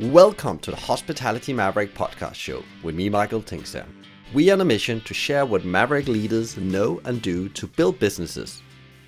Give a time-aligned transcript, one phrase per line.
[0.00, 3.86] Welcome to the Hospitality Maverick podcast show with me, Michael Tingsager.
[4.32, 7.98] We are on a mission to share what Maverick leaders know and do to build
[7.98, 8.62] businesses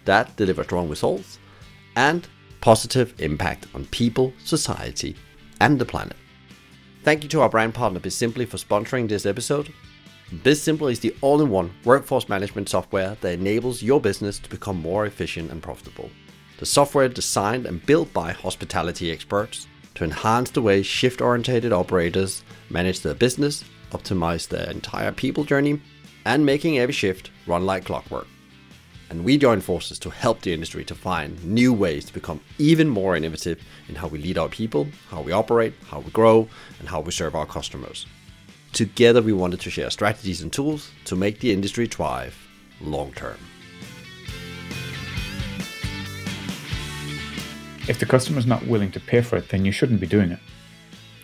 [0.04, 1.38] that deliver strong results
[1.96, 2.28] and
[2.60, 5.16] positive impact on people, society,
[5.62, 6.18] and the planet.
[7.02, 9.72] Thank you to our brand partner Bizimply for sponsoring this episode.
[10.30, 15.50] Bizimply is the all-in-one workforce management software that enables your business to become more efficient
[15.50, 16.10] and profitable.
[16.58, 23.00] The software designed and built by hospitality experts to enhance the way shift-oriented operators manage
[23.00, 25.80] their business, optimize their entire people journey,
[26.24, 28.26] and making every shift run like clockwork.
[29.10, 32.88] And we join forces to help the industry to find new ways to become even
[32.88, 36.48] more innovative in how we lead our people, how we operate, how we grow,
[36.80, 38.06] and how we serve our customers.
[38.72, 42.36] Together, we wanted to share strategies and tools to make the industry thrive
[42.80, 43.38] long term.
[47.86, 50.38] If the customer's not willing to pay for it, then you shouldn't be doing it.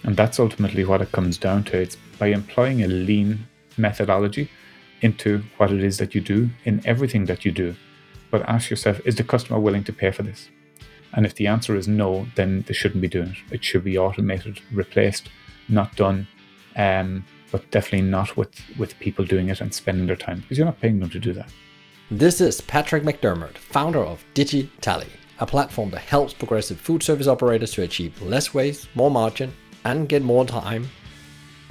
[0.02, 1.78] And that's ultimately what it comes down to.
[1.78, 3.46] It's by employing a lean
[3.78, 4.50] methodology
[5.00, 7.76] into what it is that you do in everything that you do.
[8.30, 10.50] But ask yourself, is the customer willing to pay for this?
[11.14, 13.54] And if the answer is no, then they shouldn't be doing it.
[13.54, 15.30] It should be automated, replaced,
[15.66, 16.28] not done,
[16.76, 20.66] um, but definitely not with, with people doing it and spending their time because you're
[20.66, 21.50] not paying them to do that.
[22.10, 25.08] This is Patrick McDermott, founder of DigiTally
[25.40, 29.52] a platform that helps progressive food service operators to achieve less waste, more margin,
[29.84, 30.88] and get more time,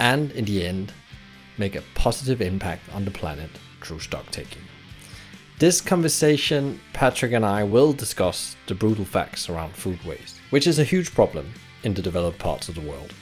[0.00, 0.92] and in the end,
[1.56, 4.62] make a positive impact on the planet through stock taking.
[5.58, 10.78] This conversation, Patrick and I will discuss the brutal facts around food waste, which is
[10.78, 11.52] a huge problem
[11.84, 13.14] in the developed parts of the world.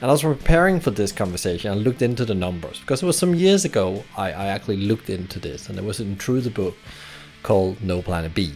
[0.00, 3.18] And I was preparing for this conversation, I looked into the numbers because it was
[3.18, 6.50] some years ago I, I actually looked into this, and it was in Through the
[6.50, 6.76] Book
[7.42, 8.54] called No Planet B.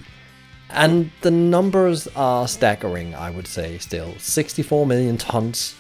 [0.75, 4.15] And the numbers are staggering, I would say, still.
[4.19, 5.75] 64 million tons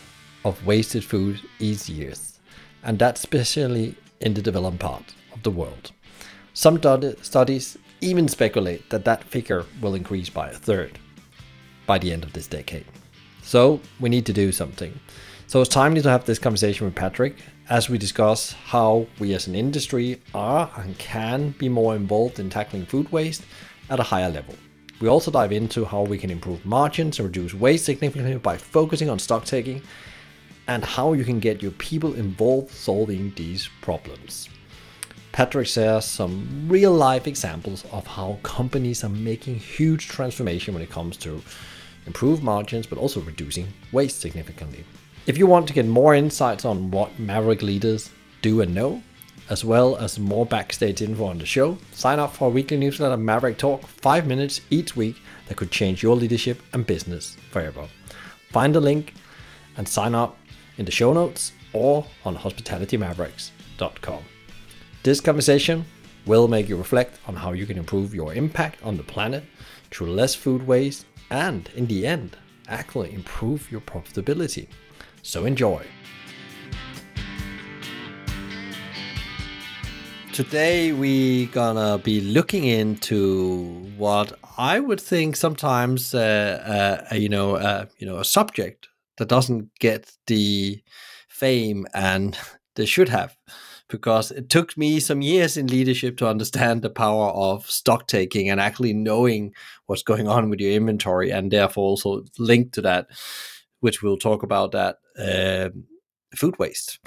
[0.44, 2.12] of wasted food each year.
[2.84, 5.92] And that's especially in the developed part of the world.
[6.52, 6.76] Some
[7.22, 10.98] studies even speculate that that figure will increase by a third
[11.86, 12.84] by the end of this decade.
[13.42, 14.98] So we need to do something.
[15.46, 17.36] So it's timely to have this conversation with Patrick
[17.70, 22.50] as we discuss how we as an industry are and can be more involved in
[22.50, 23.44] tackling food waste
[23.88, 24.54] at a higher level.
[25.02, 29.10] We also dive into how we can improve margins and reduce waste significantly by focusing
[29.10, 29.82] on stock taking
[30.68, 34.48] and how you can get your people involved solving these problems.
[35.32, 40.90] Patrick shares some real life examples of how companies are making huge transformation when it
[40.90, 41.42] comes to
[42.06, 44.84] improve margins but also reducing waste significantly.
[45.26, 48.08] If you want to get more insights on what Maverick leaders
[48.40, 49.02] do and know,
[49.50, 53.16] as well as more backstage info on the show, sign up for our weekly newsletter
[53.16, 55.16] Maverick Talk, 5 minutes each week
[55.48, 57.88] that could change your leadership and business forever.
[58.50, 59.14] Find the link
[59.76, 60.38] and sign up
[60.78, 64.22] in the show notes or on hospitalitymavericks.com.
[65.02, 65.84] This conversation
[66.26, 69.44] will make you reflect on how you can improve your impact on the planet
[69.90, 72.36] through less food waste and, in the end,
[72.68, 74.68] actually improve your profitability.
[75.22, 75.84] So enjoy.
[80.32, 87.56] Today we gonna be looking into what I would think sometimes, uh, uh, you know,
[87.56, 88.88] uh, you know, a subject
[89.18, 90.82] that doesn't get the
[91.28, 92.38] fame and
[92.76, 93.36] they should have,
[93.90, 98.48] because it took me some years in leadership to understand the power of stock taking
[98.48, 99.52] and actually knowing
[99.84, 103.06] what's going on with your inventory, and therefore also linked to that,
[103.80, 105.84] which we'll talk about that um,
[106.34, 107.00] food waste.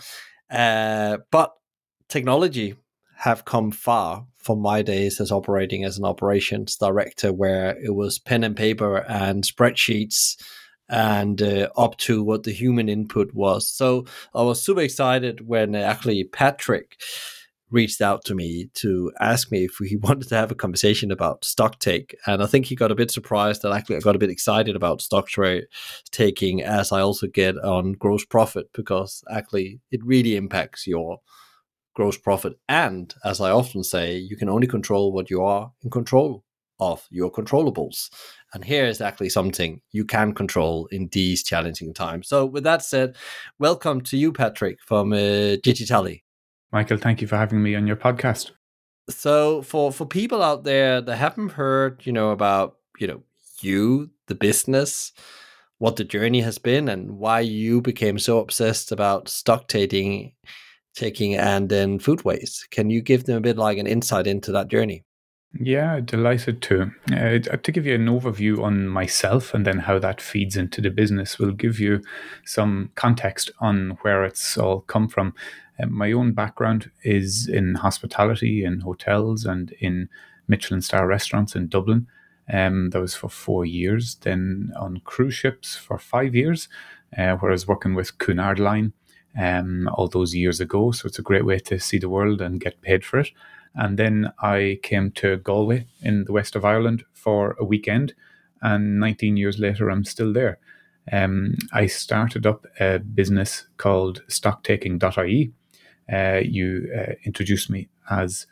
[0.51, 1.53] Uh, but
[2.07, 2.75] technology
[3.17, 8.19] have come far from my days as operating as an operations director, where it was
[8.19, 10.35] pen and paper and spreadsheets
[10.87, 13.67] and uh, up to what the human input was.
[13.67, 16.97] So I was super excited when actually Patrick
[17.71, 21.43] reached out to me to ask me if he wanted to have a conversation about
[21.43, 22.15] stock take.
[22.25, 24.75] And I think he got a bit surprised that actually I got a bit excited
[24.75, 25.65] about stock trade
[26.11, 31.19] taking as I also get on gross profit because actually it really impacts your
[31.95, 32.59] gross profit.
[32.69, 36.43] And as I often say, you can only control what you are in control
[36.79, 38.09] of your controllables.
[38.53, 42.27] And here is actually something you can control in these challenging times.
[42.27, 43.15] So, with that said,
[43.59, 46.21] welcome to you, Patrick, from uh, DigiTally.
[46.71, 48.51] Michael, thank you for having me on your podcast.
[49.09, 53.23] So, for for people out there that haven't heard, you know, about you know
[53.61, 55.13] you, the business,
[55.77, 60.33] what the journey has been, and why you became so obsessed about stock taking
[60.95, 62.69] taking and then food waste.
[62.71, 65.03] Can you give them a bit like an insight into that journey?
[65.57, 66.91] Yeah, delighted to.
[67.11, 70.89] Uh, to give you an overview on myself and then how that feeds into the
[70.89, 72.01] business, will give you
[72.45, 75.33] some context on where it's all come from.
[75.81, 80.09] Uh, my own background is in hospitality, in hotels, and in
[80.47, 82.07] Michelin star restaurants in Dublin.
[82.51, 84.15] Um, that was for four years.
[84.21, 86.67] Then on cruise ships for five years,
[87.17, 88.91] uh, where I was working with Cunard Line
[89.37, 90.91] um, all those years ago.
[90.91, 93.31] So it's a great way to see the world and get paid for it.
[93.75, 98.13] And then I came to Galway in the west of Ireland for a weekend.
[98.61, 100.59] And 19 years later, I'm still there.
[101.11, 105.51] Um, I started up a business called stocktaking.ie.
[106.11, 108.47] Uh, you uh, introduced me as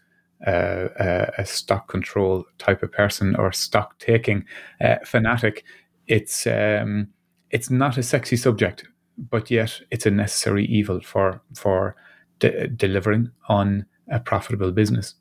[0.45, 0.89] uh,
[1.37, 4.45] a, stock control type of person or stock taking
[4.81, 5.63] uh, fanatic.
[6.07, 7.07] It's um,
[7.49, 8.85] it's not a sexy subject,
[9.17, 11.95] but yet it's a necessary evil for for
[12.39, 15.15] de- delivering on a profitable business.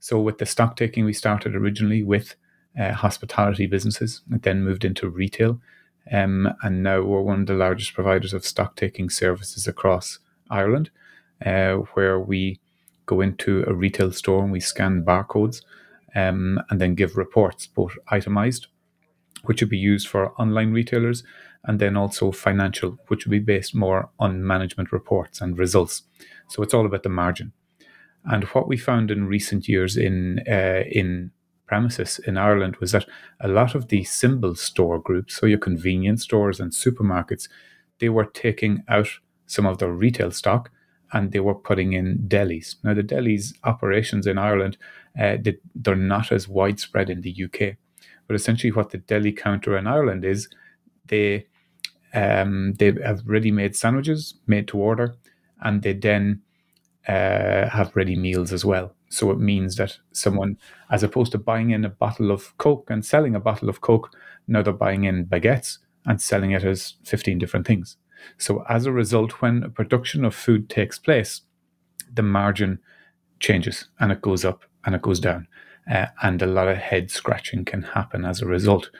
[0.00, 2.36] So with the stock taking, we started originally with
[2.78, 5.60] uh, hospitality businesses, and then moved into retail,
[6.12, 10.20] um, and now we're one of the largest providers of stock taking services across
[10.50, 10.90] Ireland,
[11.44, 12.60] uh, where we
[13.06, 15.62] go into a retail store and we scan barcodes,
[16.14, 18.68] um, and then give reports, both itemized,
[19.44, 21.24] which would be used for online retailers,
[21.64, 26.02] and then also financial, which will be based more on management reports and results.
[26.48, 27.52] So it's all about the margin.
[28.24, 31.30] And what we found in recent years in uh, in
[31.66, 33.06] premises in Ireland was that
[33.40, 37.48] a lot of the symbol store groups, so your convenience stores and supermarkets,
[38.00, 39.08] they were taking out
[39.46, 40.70] some of their retail stock
[41.12, 42.76] and they were putting in delis.
[42.82, 44.76] Now, the delis operations in Ireland,
[45.18, 47.76] uh, they, they're not as widespread in the UK.
[48.26, 50.48] But essentially, what the deli counter in Ireland is,
[51.08, 51.46] they
[52.14, 55.14] um, they have ready-made sandwiches made to order,
[55.60, 56.42] and they then
[57.06, 58.94] uh, have ready meals as well.
[59.10, 60.58] So it means that someone,
[60.90, 64.10] as opposed to buying in a bottle of Coke and selling a bottle of Coke,
[64.46, 67.96] now they're buying in baguettes and selling it as 15 different things.
[68.36, 71.42] So as a result, when a production of food takes place,
[72.12, 72.78] the margin
[73.40, 75.46] changes and it goes up and it goes down.
[75.90, 78.90] Uh, and a lot of head scratching can happen as a result.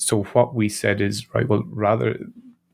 [0.00, 2.18] So what we said is, right, well, rather,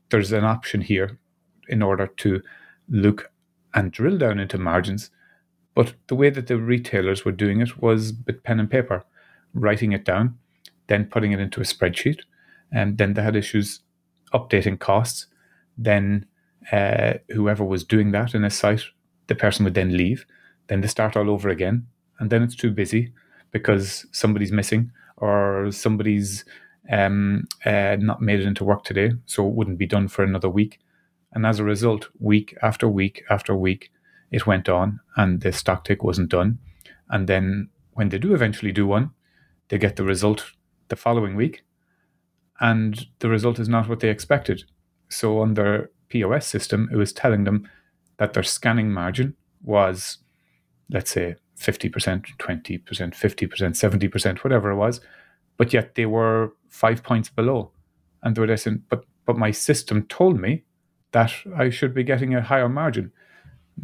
[0.09, 1.19] there's an option here
[1.67, 2.41] in order to
[2.87, 3.29] look
[3.73, 5.11] and drill down into margins.
[5.75, 9.03] But the way that the retailers were doing it was with pen and paper,
[9.53, 10.37] writing it down,
[10.87, 12.21] then putting it into a spreadsheet.
[12.71, 13.81] And then they had issues
[14.33, 15.27] updating costs.
[15.77, 16.25] Then
[16.71, 18.85] uh, whoever was doing that in a site,
[19.27, 20.25] the person would then leave.
[20.67, 21.87] Then they start all over again.
[22.19, 23.11] And then it's too busy
[23.51, 26.45] because somebody's missing or somebody's
[26.91, 29.11] um, uh, not made it into work today.
[29.25, 30.79] So it wouldn't be done for another week.
[31.33, 33.91] And as a result, week after week after week,
[34.31, 36.59] it went on and the stock take wasn't done.
[37.09, 39.11] And then when they do eventually do one,
[39.69, 40.51] they get the result
[40.87, 41.63] the following week.
[42.59, 44.63] And the result is not what they expected.
[45.09, 47.69] So on their POS system, it was telling them
[48.17, 50.17] that their scanning margin was,
[50.89, 51.91] let's say, 50%,
[52.37, 55.01] 20%, 50%, 70%, whatever it was.
[55.57, 57.71] But yet they were five points below.
[58.23, 60.63] And they were saying, but, but my system told me
[61.11, 63.11] that I should be getting a higher margin.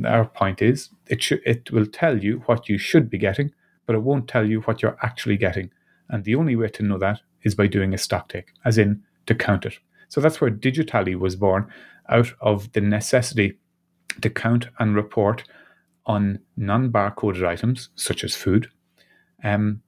[0.05, 3.51] Our point is, it should, it will tell you what you should be getting,
[3.85, 5.71] but it won't tell you what you're actually getting.
[6.09, 9.03] And the only way to know that is by doing a stock take, as in
[9.25, 9.79] to count it.
[10.09, 11.71] So that's where DigiTally was born
[12.09, 13.57] out of the necessity
[14.21, 15.43] to count and report
[16.05, 18.69] on non barcoded items, such as food,
[19.43, 19.81] um,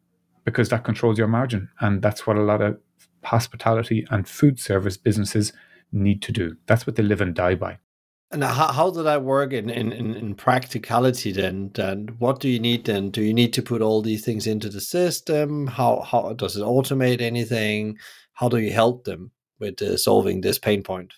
[0.46, 1.70] because that controls your margin.
[1.82, 2.78] And that's what a lot of
[3.24, 5.52] hospitality and food service businesses
[5.92, 6.56] need to do.
[6.68, 7.80] That's what they live and die by.
[8.32, 11.72] And how, how does that work in, in, in practicality then?
[11.78, 13.10] And what do you need then?
[13.10, 15.68] Do you need to put all these things into the system?
[15.68, 17.98] How, how does it automate anything?
[18.34, 21.14] How do you help them with uh, solving this pain point?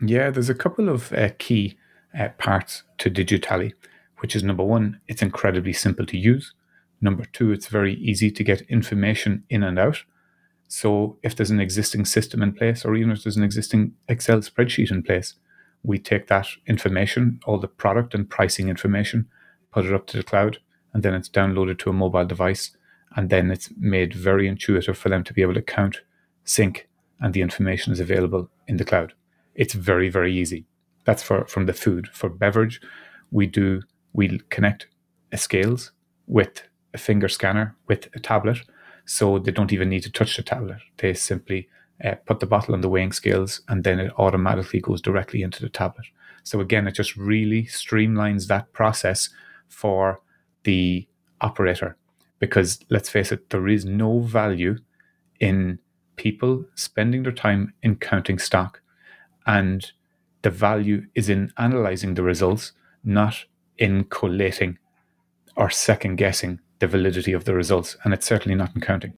[0.00, 1.76] Yeah, there's a couple of uh, key
[2.18, 3.72] uh, parts to DigiTally,
[4.18, 6.54] which is number one, it's incredibly simple to use.
[7.02, 10.04] Number two, it's very easy to get information in and out.
[10.68, 14.38] So if there's an existing system in place, or even if there's an existing Excel
[14.38, 15.34] spreadsheet in place,
[15.82, 19.28] we take that information, all the product and pricing information,
[19.72, 20.58] put it up to the cloud,
[20.94, 22.70] and then it's downloaded to a mobile device.
[23.16, 26.00] And then it's made very intuitive for them to be able to count,
[26.44, 26.88] sync,
[27.20, 29.12] and the information is available in the cloud.
[29.54, 30.66] It's very, very easy.
[31.04, 32.08] That's for from the food.
[32.12, 32.80] For beverage,
[33.30, 33.82] we do
[34.12, 34.86] we connect
[35.34, 35.92] scales
[36.26, 36.62] with
[36.94, 38.58] a finger scanner with a tablet
[39.04, 40.78] so they don't even need to touch the tablet.
[40.98, 41.68] They simply
[42.04, 45.62] uh, put the bottle on the weighing scales and then it automatically goes directly into
[45.62, 46.06] the tablet.
[46.44, 49.30] So again, it just really streamlines that process
[49.68, 50.20] for
[50.64, 51.06] the
[51.40, 51.96] operator
[52.38, 54.78] Because let's face it, there is no value
[55.40, 55.78] in
[56.16, 58.80] people spending their time in counting stock.
[59.46, 59.90] And
[60.42, 62.72] the value is in analyzing the results,
[63.04, 63.44] not
[63.78, 64.78] in collating
[65.56, 67.96] or second guessing the validity of the results.
[68.04, 69.14] And it's certainly not in counting.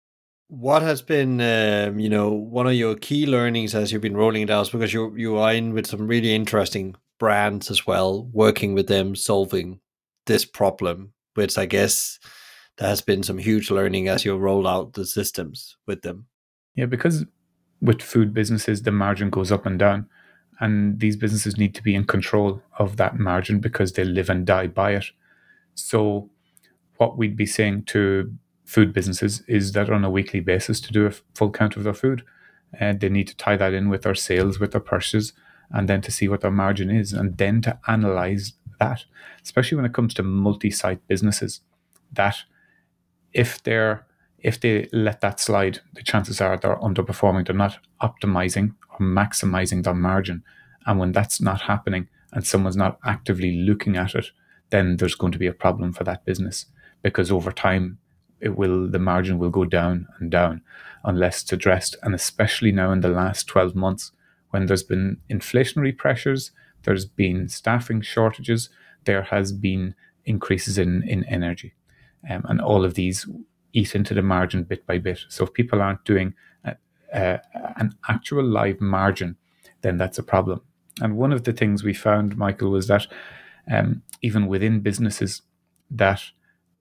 [0.49, 4.43] What has been, um, you know, one of your key learnings as you've been rolling
[4.43, 4.71] it out?
[4.71, 9.17] Because you you are in with some really interesting brands as well, working with them,
[9.17, 9.81] solving
[10.27, 12.21] this problem, which I guess
[12.77, 16.27] there has been some huge learning as you roll out the systems with them.
[16.75, 17.25] Yeah, because
[17.81, 20.09] with food businesses, the margin goes up and down,
[20.61, 24.47] and these businesses need to be in control of that margin because they live and
[24.47, 25.07] die by it.
[25.75, 26.31] So,
[26.97, 28.33] what we'd be saying to
[28.65, 31.95] food businesses is that on a weekly basis to do a full count of their
[31.95, 32.23] food,
[32.73, 35.33] and they need to tie that in with their sales, with their purchases,
[35.71, 39.05] and then to see what their margin is, and then to analyze that,
[39.43, 41.61] especially when it comes to multi-site businesses,
[42.13, 42.39] that
[43.33, 44.07] if they're
[44.39, 47.47] if they let that slide, the chances are they're underperforming.
[47.47, 50.45] They're not optimizing or maximizing their margin.
[50.85, 54.27] And when that's not happening and someone's not actively looking at it,
[54.69, 56.67] then there's going to be a problem for that business
[57.05, 57.99] because over time
[58.41, 60.61] it will the margin will go down and down
[61.05, 61.97] unless it's addressed.
[62.03, 64.11] And especially now in the last 12 months,
[64.51, 66.51] when there's been inflationary pressures,
[66.83, 68.71] there's been staffing shortages,
[69.05, 69.95] there has been
[70.25, 71.75] increases in, in energy.
[72.29, 73.29] Um, and all of these
[73.75, 75.21] eat into the margin bit by bit.
[75.29, 76.35] So if people aren't doing
[76.65, 76.77] a,
[77.13, 77.41] a,
[77.77, 79.37] an actual live margin,
[79.83, 80.63] then that's a problem.
[81.03, 83.07] And one of the things we found, Michael, was that
[83.71, 85.43] um, even within businesses,
[85.91, 86.23] that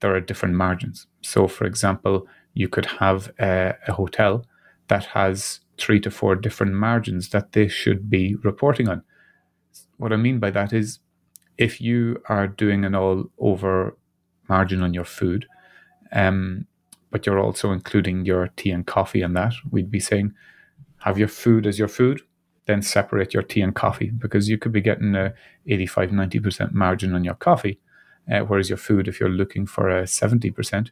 [0.04, 1.08] there are different margins.
[1.22, 4.46] So, for example, you could have a, a hotel
[4.90, 9.02] that has three to four different margins that they should be reporting on.
[9.96, 11.00] What I mean by that is
[11.58, 13.96] if you are doing an all over
[14.50, 15.48] margin on your food,
[16.12, 16.68] um,
[17.10, 20.34] but you're also including your tea and coffee in that, we'd be saying
[20.98, 22.22] have your food as your food,
[22.66, 25.34] then separate your tea and coffee because you could be getting a
[25.66, 27.80] 85 90% margin on your coffee,
[28.32, 30.90] uh, whereas your food, if you're looking for a 70%,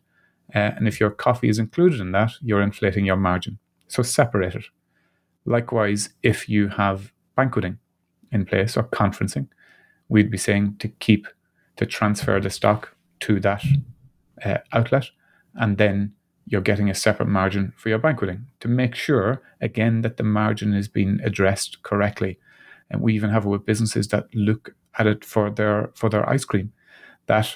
[0.54, 3.58] uh, and if your coffee is included in that, you're inflating your margin.
[3.88, 4.66] So separate it.
[5.46, 7.78] Likewise, if you have banqueting
[8.32, 9.48] in place or conferencing,
[10.10, 11.28] we'd be saying to keep
[11.78, 13.64] to transfer the stock to that
[14.44, 15.10] uh, outlet
[15.56, 16.14] and then
[16.48, 20.74] you're getting a separate margin for your banqueting to make sure again that the margin
[20.74, 22.38] is being addressed correctly
[22.90, 26.28] and we even have it with businesses that look at it for their for their
[26.30, 26.72] ice cream
[27.32, 27.48] that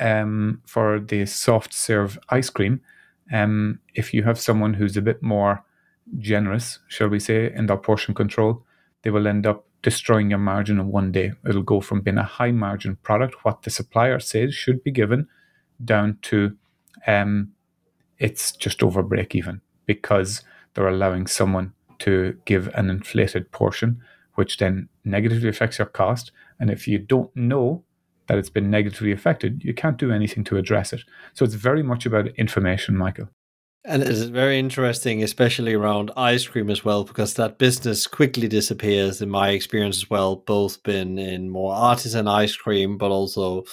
[0.00, 2.80] um, for the soft serve ice cream
[3.32, 5.64] um, if you have someone who's a bit more
[6.18, 8.64] generous shall we say in their portion control
[9.02, 12.32] they will end up destroying your margin in one day it'll go from being a
[12.38, 15.26] high margin product what the supplier says should be given
[15.84, 16.56] down to
[17.06, 17.52] um,
[18.18, 20.42] it's just over break even because
[20.74, 24.00] they're allowing someone to give an inflated portion,
[24.34, 26.30] which then negatively affects your cost.
[26.60, 27.82] And if you don't know
[28.28, 31.00] that it's been negatively affected, you can't do anything to address it.
[31.34, 33.28] So it's very much about information, Michael.
[33.84, 39.22] And it's very interesting, especially around ice cream as well, because that business quickly disappears
[39.22, 43.64] in my experience as well, both been in more artisan ice cream, but also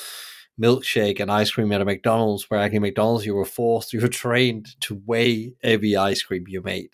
[0.62, 4.08] milkshake and ice cream at a McDonald's, where actually McDonald's you were forced, you were
[4.08, 6.92] trained to weigh every ice cream you made.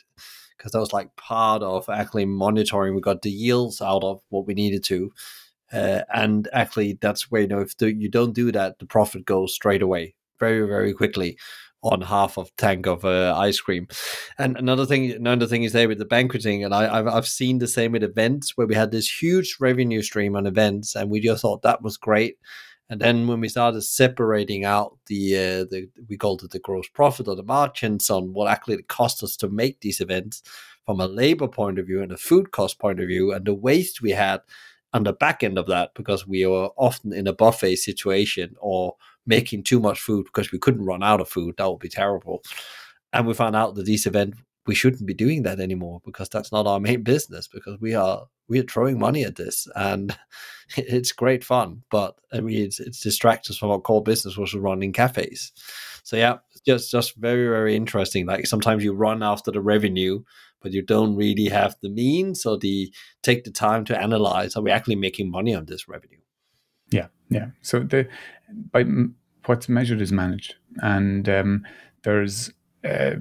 [0.58, 2.96] Because that was like part of actually monitoring.
[2.96, 5.12] We got the yields out of what we needed to.
[5.72, 9.26] Uh, and actually, that's where you know if the, you don't do that, the profit
[9.26, 11.38] goes straight away, very very quickly,
[11.84, 13.88] on half of tank of uh, ice cream.
[14.38, 17.60] And another thing, another thing is there with the banqueting, and I, have I've seen
[17.60, 21.20] the same with events where we had this huge revenue stream on events, and we
[21.20, 22.38] just thought that was great.
[22.90, 26.90] And then when we started separating out the uh, the we called it the gross
[26.90, 30.44] profit or the margins on what actually it cost us to make these events
[30.86, 33.54] from a labor point of view and a food cost point of view and the
[33.54, 34.42] waste we had
[34.94, 38.96] on the back end of that because we were often in a buffet situation or
[39.26, 41.56] making too much food because we couldn't run out of food.
[41.58, 42.44] That would be terrible.
[43.14, 46.52] And we found out that these events we shouldn't be doing that anymore because that's
[46.52, 50.18] not our main business because we are we are throwing money at this and
[50.78, 54.54] it's great fun but i mean it's, it's distracts us from our core business which
[54.54, 55.52] is running cafes
[56.04, 60.22] so yeah just just very very interesting like sometimes you run after the revenue
[60.62, 62.92] but you don't really have the means or the
[63.24, 66.20] take the time to analyze are we actually making money on this revenue
[66.92, 68.08] yeah yeah so the
[68.72, 68.84] by
[69.46, 71.66] what's measured is managed and um,
[72.04, 72.52] there's
[72.84, 73.12] uh,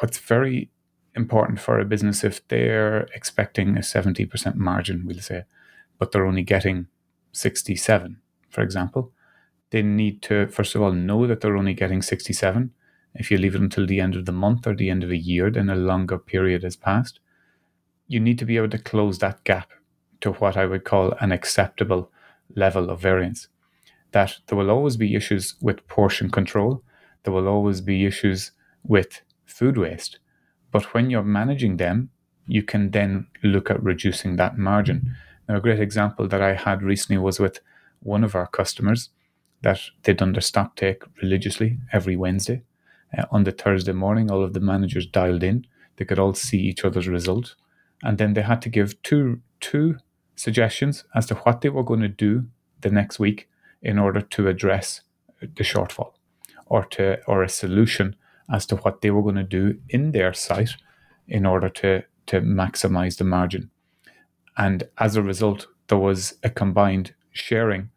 [0.00, 0.70] what's very
[1.14, 5.44] important for a business if they're expecting a 70% margin, we'll say,
[5.98, 6.86] but they're only getting
[7.32, 9.12] 67, for example,
[9.70, 12.72] they need to, first of all, know that they're only getting 67.
[13.14, 15.16] If you leave it until the end of the month or the end of a
[15.16, 17.20] year, then a longer period has passed.
[18.06, 19.70] You need to be able to close that gap
[20.20, 22.10] to what I would call an acceptable
[22.54, 23.48] level of variance.
[24.12, 26.82] That there will always be issues with portion control,
[27.22, 28.52] there will always be issues
[28.82, 30.18] with food waste.
[30.70, 32.10] But when you're managing them,
[32.46, 35.14] you can then look at reducing that margin.
[35.48, 37.60] Now, a great example that I had recently was with
[38.00, 39.10] one of our customers
[39.62, 42.62] that they'd their stock take religiously every Wednesday.
[43.16, 45.66] Uh, on the Thursday morning, all of the managers dialed in.
[45.96, 47.54] They could all see each other's result.
[48.02, 49.96] And then they had to give two, two
[50.36, 52.46] suggestions as to what they were going to do
[52.80, 53.48] the next week
[53.82, 55.02] in order to address
[55.40, 56.12] the shortfall
[56.66, 58.16] or to or a solution
[58.52, 60.70] as to what they were going to do in their site
[61.28, 63.70] in order to to maximize the margin.
[64.56, 67.90] And as a result, there was a combined sharing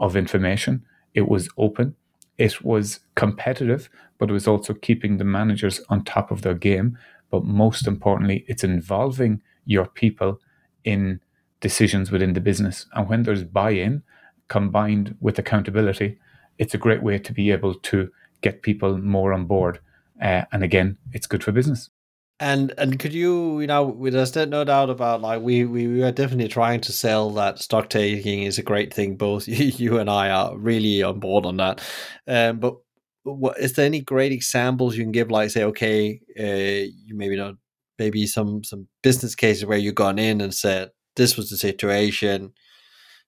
[0.00, 0.84] of information.
[1.14, 1.94] It was open,
[2.38, 3.88] it was competitive,
[4.18, 6.98] but it was also keeping the managers on top of their game.
[7.30, 10.40] But most importantly, it's involving your people
[10.84, 11.20] in
[11.60, 12.86] decisions within the business.
[12.94, 14.02] And when there's buy in
[14.48, 16.18] combined with accountability,
[16.58, 18.10] it's a great way to be able to
[18.42, 19.80] get people more on board.
[20.22, 21.90] Uh, and again, it's good for business.
[22.38, 26.12] And and could you, you know, there's no doubt about like we, we we are
[26.12, 29.16] definitely trying to sell that stock taking is a great thing.
[29.16, 31.80] Both you and I are really on board on that.
[32.26, 32.76] Um, but
[33.24, 35.30] what is there any great examples you can give?
[35.30, 37.54] Like say, okay, uh, you maybe not,
[37.98, 42.52] maybe some some business cases where you've gone in and said this was the situation,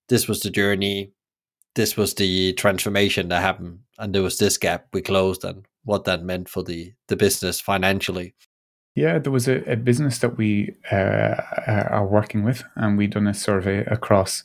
[0.08, 1.12] this was the journey,
[1.74, 6.04] this was the transformation that happened, and there was this gap we closed, and what
[6.04, 8.34] that meant for the the business financially.
[8.98, 11.36] Yeah, there was a, a business that we uh,
[11.88, 14.42] are working with, and we done a survey across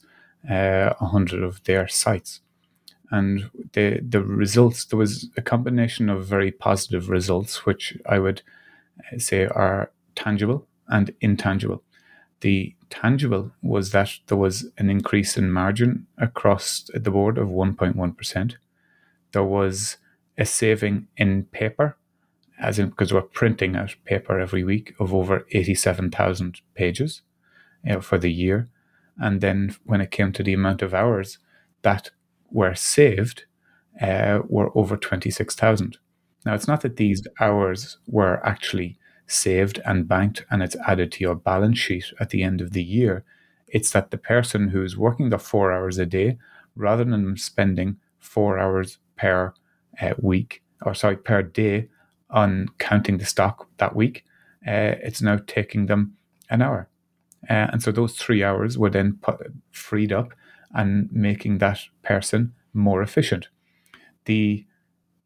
[0.48, 2.42] uh, a uh, hundred of their sites,
[3.10, 8.44] and the the results there was a combination of very positive results, which I would
[9.00, 11.82] uh, say are tangible and intangible.
[12.42, 18.56] The tangible was that there was an increase in margin across the board of 1.1%.
[19.32, 19.98] There was
[20.38, 21.98] a saving in paper
[22.60, 27.22] as in because we're printing out paper every week of over 87,000 pages
[27.84, 28.70] you know, for the year.
[29.18, 31.38] And then when it came to the amount of hours
[31.82, 32.12] that
[32.52, 33.46] were saved,
[34.02, 35.98] uh, were over 26,000.
[36.46, 41.24] Now, it's not that these hours were actually saved and banked and it's added to
[41.24, 43.24] your balance sheet at the end of the year.
[43.68, 46.38] It's that the person who's working the four hours a day,
[46.76, 49.54] rather than spending four hours per
[50.02, 51.88] uh, week, or sorry, per day
[52.34, 54.26] on counting the stock that week,
[54.68, 56.16] uh, it's now taking them
[56.50, 56.90] an hour.
[57.50, 59.40] Uh, and so those three hours were then put,
[59.72, 60.34] freed up
[60.74, 63.48] and making that person more efficient.
[64.26, 64.66] The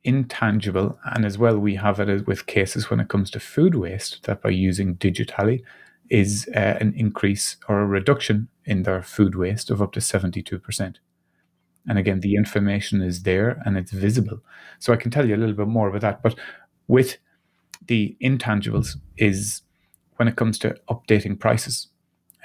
[0.04, 4.24] intangible, and as well, we have it with cases when it comes to food waste
[4.24, 5.64] that by using DigiTally
[6.10, 10.96] is uh, an increase or a reduction in their food waste of up to 72%.
[11.88, 14.42] And again, the information is there and it's visible.
[14.80, 16.22] So I can tell you a little bit more about that.
[16.22, 16.36] But
[16.88, 17.18] with
[17.86, 19.62] the intangibles is
[20.16, 21.88] when it comes to updating prices.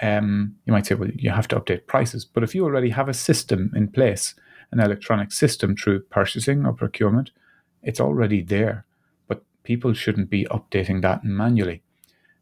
[0.01, 2.25] Um, you might say, well, you have to update prices.
[2.25, 4.35] But if you already have a system in place,
[4.71, 7.31] an electronic system through purchasing or procurement,
[7.83, 8.85] it's already there.
[9.29, 11.83] But people shouldn't be updating that manually.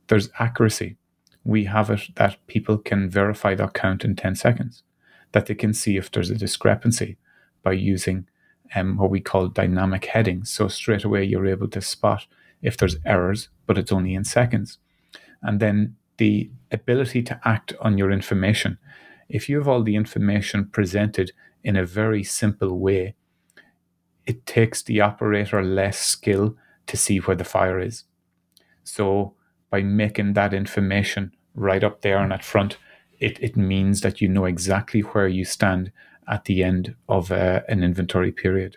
[0.08, 0.96] There's accuracy.
[1.44, 4.82] We have it that people can verify their count in 10 seconds,
[5.32, 7.16] that they can see if there's a discrepancy
[7.62, 8.26] by using
[8.74, 10.50] um, what we call dynamic headings.
[10.50, 12.26] So straight away you're able to spot
[12.62, 14.78] if there's errors, but it's only in seconds.
[15.42, 18.78] And then the ability to act on your information.
[19.28, 21.32] If you have all the information presented
[21.64, 23.14] in a very simple way,
[24.26, 26.56] it takes the operator less skill
[26.86, 28.04] to see where the fire is.
[28.84, 29.34] So
[29.70, 32.76] by making that information right up there and at front,
[33.18, 35.92] it, it means that you know exactly where you stand
[36.30, 38.76] at the end of uh, an inventory period.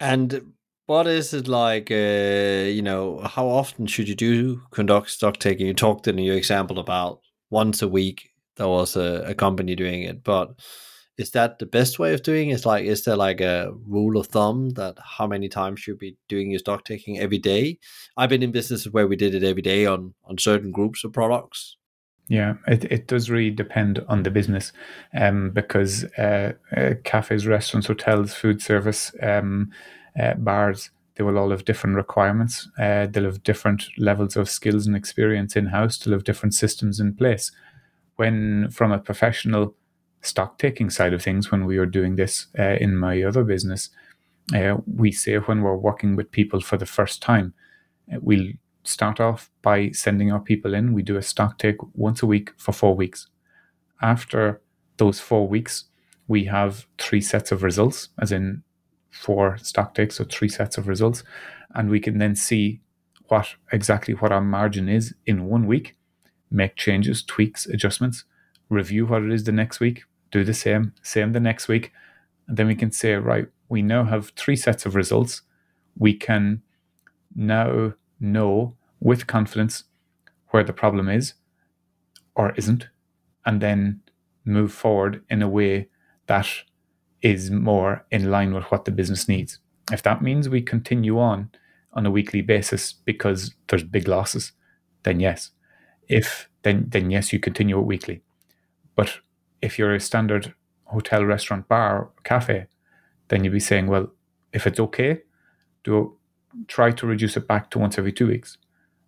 [0.00, 0.52] And
[0.86, 1.90] what is it like?
[1.90, 5.66] Uh, you know, how often should you do conduct stock taking?
[5.66, 8.30] You talked in your example about once a week.
[8.56, 10.58] There was a, a company doing it, but
[11.18, 12.50] is that the best way of doing?
[12.50, 16.16] Is like, is there like a rule of thumb that how many times should be
[16.28, 17.78] doing your stock taking every day?
[18.16, 21.12] I've been in businesses where we did it every day on on certain groups of
[21.12, 21.76] products.
[22.28, 24.72] Yeah, it, it does really depend on the business
[25.18, 29.70] um, because uh, uh, cafes, restaurants, hotels, food service, um,
[30.20, 32.68] uh, bars, they will all have different requirements.
[32.78, 35.98] Uh, they'll have different levels of skills and experience in house.
[35.98, 37.50] They'll have different systems in place.
[38.16, 39.74] When, from a professional
[40.20, 43.88] stock taking side of things, when we are doing this uh, in my other business,
[44.54, 47.54] uh, we say when we're working with people for the first time,
[48.20, 48.52] we'll
[48.88, 50.92] start off by sending our people in.
[50.92, 53.28] We do a stock take once a week for four weeks.
[54.00, 54.60] After
[54.96, 55.84] those four weeks,
[56.26, 58.62] we have three sets of results, as in
[59.10, 61.24] four stock takes, so three sets of results,
[61.74, 62.80] and we can then see
[63.28, 65.96] what exactly what our margin is in one week,
[66.50, 68.24] make changes, tweaks, adjustments,
[68.68, 71.92] review what it is the next week, do the same, same the next week,
[72.46, 75.42] and then we can say, right, we now have three sets of results.
[75.98, 76.62] We can
[77.34, 79.84] now know with confidence
[80.48, 81.34] where the problem is
[82.34, 82.88] or isn't,
[83.44, 84.00] and then
[84.44, 85.88] move forward in a way
[86.26, 86.48] that
[87.22, 89.58] is more in line with what the business needs.
[89.90, 91.50] If that means we continue on
[91.94, 94.52] on a weekly basis because there's big losses,
[95.02, 95.50] then yes.
[96.08, 98.22] If then then yes, you continue it weekly.
[98.94, 99.18] But
[99.62, 102.66] if you're a standard hotel, restaurant, bar, cafe,
[103.28, 104.10] then you'd be saying, well,
[104.52, 105.20] if it's okay,
[105.84, 106.16] do
[106.66, 108.58] try to reduce it back to once every two weeks.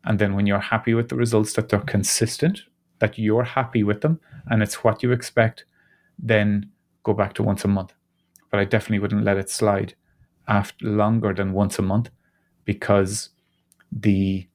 [0.05, 2.63] And then when you're happy with the results that they're consistent,
[3.01, 5.65] that you're happy with them, and it's what you expect,
[6.19, 6.71] then
[7.03, 7.93] go back to once a month.
[8.51, 9.95] But I definitely wouldn't let it slide
[10.49, 12.11] after longer than once a month
[12.65, 13.31] because
[13.93, 14.47] the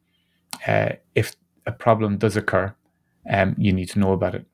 [0.67, 2.73] uh, if a problem does occur,
[3.29, 4.45] um, you need to know about it.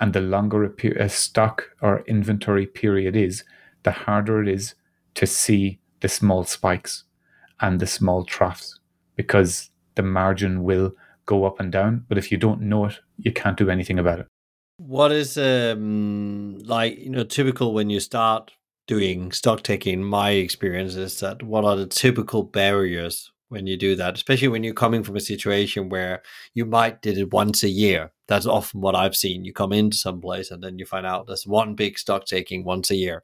[0.00, 3.44] And the longer a, per- a stock or inventory period is,
[3.82, 4.74] the harder it is
[5.14, 7.04] to see the small spikes
[7.60, 8.78] and the small troughs
[9.16, 10.92] because the margin will
[11.26, 12.04] go up and down.
[12.08, 14.26] But if you don't know it, you can't do anything about it.
[14.78, 18.52] What is um like you know typical when you start
[18.86, 20.02] doing stock taking?
[20.02, 24.64] My experience is that what are the typical barriers when you do that, especially when
[24.64, 26.22] you're coming from a situation where
[26.54, 28.10] you might did it once a year.
[28.26, 29.44] That's often what I've seen.
[29.44, 32.64] You come into some place and then you find out there's one big stock taking
[32.64, 33.22] once a year,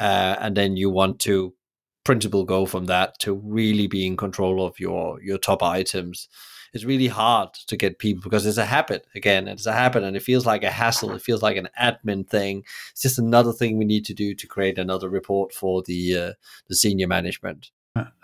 [0.00, 1.54] uh, and then you want to
[2.04, 6.28] principle go from that to really be in control of your your top items.
[6.72, 10.16] It's really hard to get people because it's a habit again it's a habit and
[10.16, 12.64] it feels like a hassle it feels like an admin thing.
[12.92, 16.32] It's just another thing we need to do to create another report for the uh,
[16.68, 17.70] the senior management.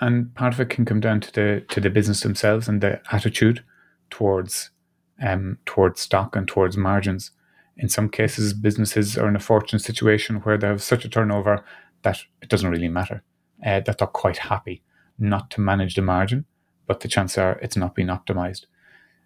[0.01, 3.01] And part of it can come down to the to the business themselves and the
[3.13, 3.65] attitude
[4.11, 4.71] towards
[5.23, 7.31] um towards stock and towards margins.
[7.77, 11.65] In some cases businesses are in a fortunate situation where they have such a turnover
[12.03, 13.23] that it doesn't really matter
[13.65, 14.83] uh, that they're quite happy
[15.19, 16.45] not to manage the margin,
[16.87, 18.67] but the chances are it's not being optimized.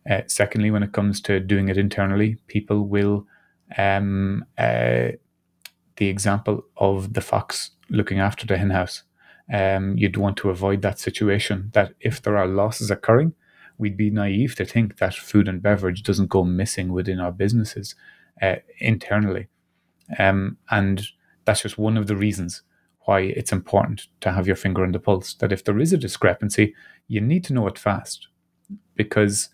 [0.08, 3.26] Uh, secondly, when it comes to doing it internally, people will,
[3.78, 5.08] um, uh,
[5.96, 9.02] the example of the fox looking after the hen house,
[9.52, 11.70] um, you'd want to avoid that situation.
[11.74, 13.34] That if there are losses occurring,
[13.78, 17.94] we'd be naive to think that food and beverage doesn't go missing within our businesses
[18.40, 19.48] uh, internally.
[20.18, 21.06] Um, and
[21.44, 22.62] that's just one of the reasons
[23.04, 25.34] why it's important to have your finger on the pulse.
[25.34, 26.74] That if there is a discrepancy,
[27.08, 28.28] you need to know it fast
[28.94, 29.48] because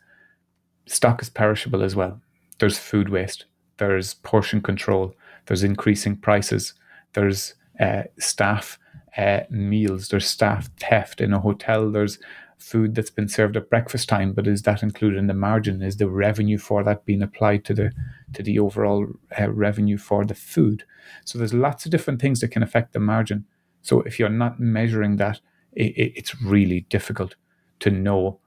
[0.87, 2.20] stock is perishable as well.
[2.58, 3.46] There's food waste,
[3.78, 5.14] there's portion control,
[5.46, 6.74] there's increasing prices,
[7.14, 8.78] there's uh, staff
[9.16, 12.18] uh, meals, there's staff theft in a hotel, there's
[12.59, 15.83] food that's been served at breakfast time, but is that included in the margin?
[15.83, 17.92] Is the revenue for that being applied to the
[18.35, 19.07] to the overall
[19.38, 20.85] uh, revenue for the food?
[21.25, 23.47] So there's lots of different things that can affect the margin.
[23.83, 25.40] So if you're not measuring that,
[25.73, 27.37] it, it, it's really difficult
[27.81, 28.40] to know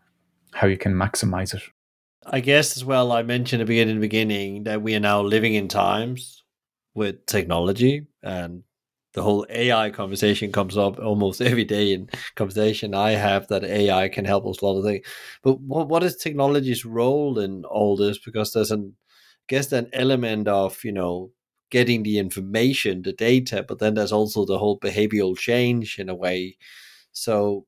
[0.53, 1.63] how you can maximize it.
[2.25, 5.67] I guess as well, I mentioned at the beginning that we are now living in
[5.67, 6.43] times
[6.93, 8.63] with technology and
[9.13, 14.09] the whole AI conversation comes up almost every day in conversation I have that AI
[14.09, 15.05] can help us a lot of things.
[15.43, 18.17] But what what is technology's role in all this?
[18.19, 18.95] Because there's an
[19.49, 21.31] I guess an element of, you know,
[21.71, 26.15] getting the information, the data, but then there's also the whole behavioral change in a
[26.15, 26.57] way.
[27.13, 27.65] So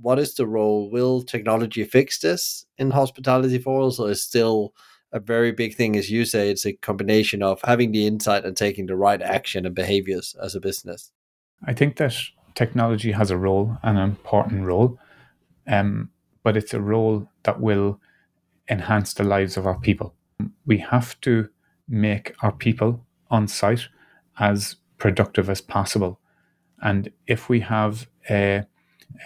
[0.00, 0.90] what is the role?
[0.90, 4.74] Will technology fix this in hospitality for us, or is still
[5.14, 8.56] a very big thing, as you say, it's a combination of having the insight and
[8.56, 11.12] taking the right action and behaviors as a business.
[11.64, 12.14] I think that
[12.56, 14.98] technology has a role, an important role,
[15.68, 16.10] um,
[16.42, 18.00] but it's a role that will
[18.68, 20.14] enhance the lives of our people.
[20.66, 21.48] We have to
[21.88, 23.88] make our people on site
[24.40, 26.18] as productive as possible.
[26.82, 28.64] And if we have a,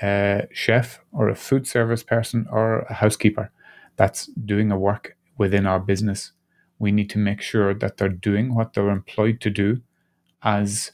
[0.03, 3.51] a chef or a food service person or a housekeeper
[3.97, 6.33] that's doing a work within our business,
[6.79, 9.81] we need to make sure that they're doing what they're employed to do
[10.43, 10.93] as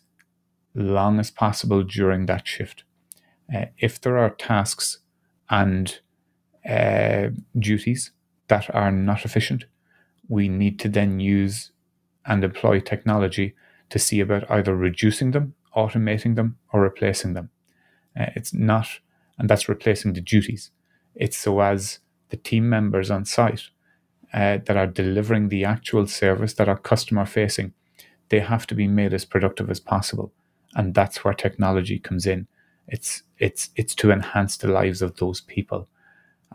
[0.74, 2.84] long as possible during that shift.
[3.54, 4.98] Uh, if there are tasks
[5.50, 6.00] and
[6.68, 7.28] uh,
[7.58, 8.10] duties
[8.48, 9.64] that are not efficient,
[10.28, 11.70] we need to then use
[12.26, 13.54] and employ technology
[13.90, 17.50] to see about either reducing them, automating them, or replacing them.
[18.18, 18.88] Uh, it's not,
[19.38, 20.70] and that's replacing the duties.
[21.14, 21.98] It's so as
[22.30, 23.68] the team members on site
[24.34, 27.72] uh, that are delivering the actual service that are customer facing,
[28.30, 30.32] they have to be made as productive as possible,
[30.74, 32.48] and that's where technology comes in.
[32.88, 35.88] It's it's it's to enhance the lives of those people.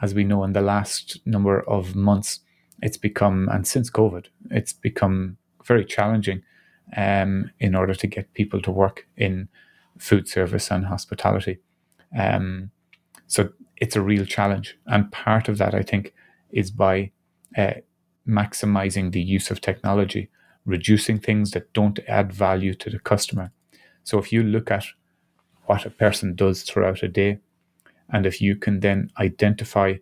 [0.02, 2.42] As we know, in the last number of months,
[2.82, 6.44] it's become and since COVID, it's become very challenging
[6.98, 9.48] um, in order to get people to work in
[9.98, 11.60] food service and hospitality.
[12.18, 12.72] Um,
[13.28, 14.78] so it's a real challenge.
[14.88, 16.14] And part of that, I think,
[16.52, 17.12] is by
[17.58, 17.74] uh,
[18.28, 20.30] maximizing the use of technology,
[20.66, 23.52] reducing things that don't add value to the customer.
[24.04, 24.86] So if you look at
[25.66, 27.40] what a person does throughout a day,
[28.10, 29.96] and if you can then identify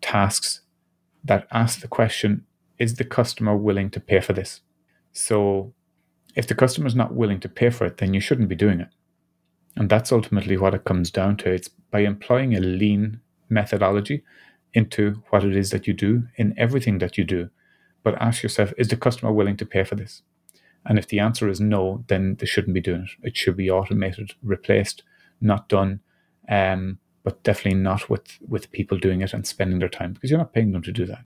[0.00, 0.60] tasks
[1.24, 2.44] that ask the question,
[2.78, 4.60] is the customer willing to pay for this?
[5.12, 5.74] So
[6.36, 8.80] if the customer is not willing to pay for it, then you shouldn't be doing
[8.80, 8.88] it.
[9.76, 11.50] And that's ultimately what it comes down to.
[11.50, 14.22] It's by employing a lean methodology
[14.78, 17.50] into what it is that you do in everything that you do.
[18.04, 20.22] But ask yourself, is the customer willing to pay for this?
[20.86, 23.28] And if the answer is no, then they shouldn't be doing it.
[23.28, 25.02] It should be automated, replaced,
[25.40, 26.00] not done,
[26.48, 30.38] um, but definitely not with, with people doing it and spending their time because you're
[30.38, 31.24] not paying them to do that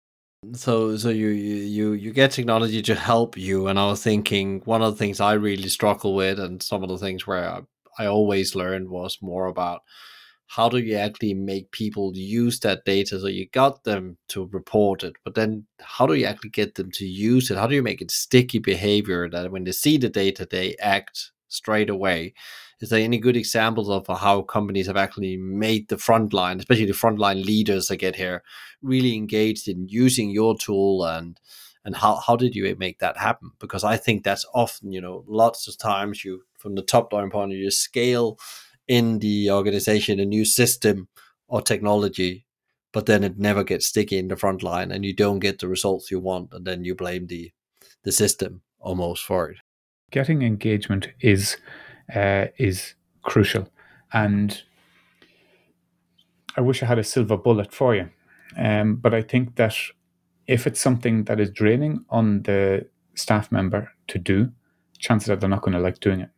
[0.52, 4.82] so so you you you get technology to help you and i was thinking one
[4.82, 7.60] of the things i really struggle with and some of the things where i,
[7.98, 9.82] I always learned was more about
[10.48, 13.18] how do you actually make people use that data?
[13.20, 16.90] So you got them to report it but then how do you actually get them
[16.92, 17.58] to use it?
[17.58, 21.32] How do you make it sticky behavior that when they see the data they act
[21.48, 22.34] straight away?
[22.80, 26.92] Is there any good examples of how companies have actually made the frontline, especially the
[26.92, 28.42] frontline leaders that get here,
[28.82, 31.40] really engaged in using your tool and
[31.86, 33.52] and how, how did you make that happen?
[33.60, 37.30] Because I think that's often, you know, lots of times you from the top down
[37.30, 38.38] point view, scale
[38.88, 41.08] in the organization a new system
[41.48, 42.46] or technology,
[42.92, 45.68] but then it never gets sticky in the front line and you don't get the
[45.68, 47.52] results you want, and then you blame the
[48.02, 49.58] the system almost for it.
[50.10, 51.56] Getting engagement is
[52.14, 53.68] uh, is crucial.
[54.12, 54.62] And
[56.56, 58.08] I wish I had a silver bullet for you.
[58.56, 59.74] Um, but I think that
[60.46, 64.52] if it's something that is draining on the staff member to do,
[64.98, 66.30] chances are they're not going to like doing it.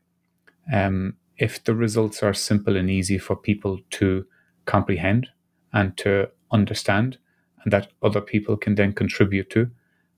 [0.72, 4.26] Um, if the results are simple and easy for people to
[4.64, 5.28] comprehend
[5.72, 7.18] and to understand,
[7.62, 9.70] and that other people can then contribute to,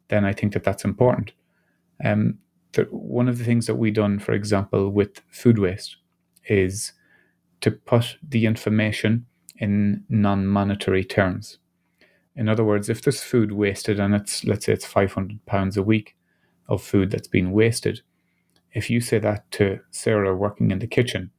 [0.09, 1.33] then I think that that's important.
[2.05, 2.39] Um,
[2.91, 5.97] one of the things that we've done, for example, with food waste,
[6.47, 6.93] is
[7.61, 11.59] to put the information in non-monetary terms.
[12.37, 15.83] In other words, if there's food wasted and it's let's say it's 500 pounds a
[15.83, 16.17] week
[16.69, 18.01] of food that's been wasted,
[18.73, 21.31] if you say that to Sarah working in the kitchen,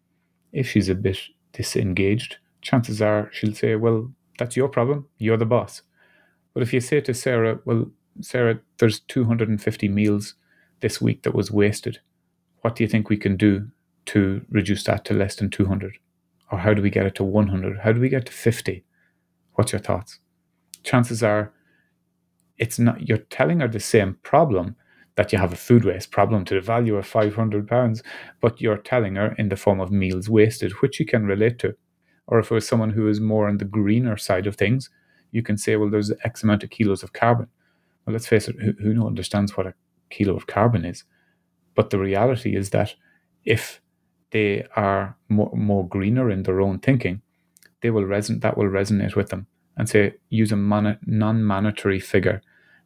[0.52, 1.18] if she's a bit
[1.54, 5.08] disengaged, chances are she'll say, "Well, that's your problem.
[5.18, 5.82] You're the boss."
[6.54, 10.36] But if you say to Sarah, "Well, Sarah, there's 250 meals
[10.82, 12.00] this week that was wasted.
[12.62, 13.70] What do you think we can do
[14.08, 15.98] to reduce that to less than 200?
[16.52, 17.80] Or how do we get it to 100?
[17.80, 18.84] How do we get to 50?
[19.54, 20.20] What's your thoughts?
[20.84, 21.54] Chances are
[22.58, 24.76] it's not, you're telling her the same problem
[25.16, 28.02] that you have a food waste problem to the value of 500 pounds,
[28.40, 31.76] but you're telling her in the form of meals wasted, which you can relate to.
[32.28, 34.90] Or if it was someone who is more on the greener side of things,
[35.32, 37.48] you can say, well, there's X amount of kilos of carbon.
[38.06, 39.74] Well, let's face it, who, who understands what a
[40.10, 41.04] kilo of carbon is.
[41.76, 42.96] But the reality is that
[43.46, 43.82] if
[44.32, 47.22] they are more, more greener in their own thinking,
[47.82, 49.48] they will reson- that will resonate with them
[49.78, 52.42] and say use a mon- non-monetary figure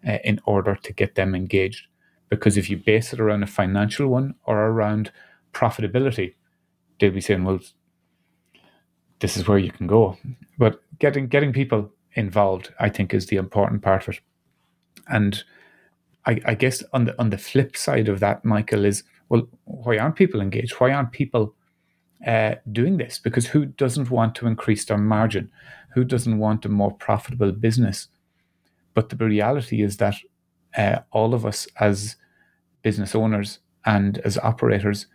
[0.07, 1.87] uh, in order to get them engaged.
[2.35, 5.11] Because if you base it around a financial one or around
[5.53, 6.33] profitability,
[6.99, 7.59] they'll be saying, "Well,
[9.19, 10.17] this is where you can go."
[10.57, 14.21] But getting getting people involved, I think, is the important part of it.
[15.07, 15.43] And
[16.25, 19.97] I, I guess on the on the flip side of that, Michael, is well, why
[19.97, 20.73] aren't people engaged?
[20.73, 21.55] Why aren't people
[22.25, 23.19] uh, doing this?
[23.19, 25.51] Because who doesn't want to increase their margin?
[25.93, 28.07] Who doesn't want a more profitable business?
[28.93, 30.15] But the reality is that
[30.77, 32.15] uh, all of us as
[32.85, 35.07] business owners and as operators,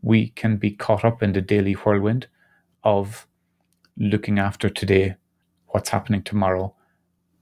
[0.00, 2.28] we can be caught up in the daily whirlwind
[2.84, 3.26] of
[3.96, 5.16] looking after today,
[5.66, 6.72] what's happening tomorrow,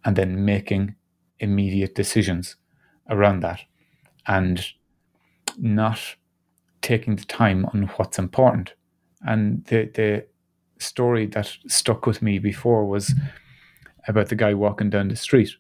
[0.03, 0.95] and then making
[1.39, 2.57] immediate decisions
[3.11, 3.61] around that
[4.27, 4.69] and
[5.59, 6.01] not
[6.81, 8.73] taking the time on what's important.
[9.21, 10.27] And the the
[10.79, 13.13] story that stuck with me before was
[14.09, 15.51] about the guy walking down the street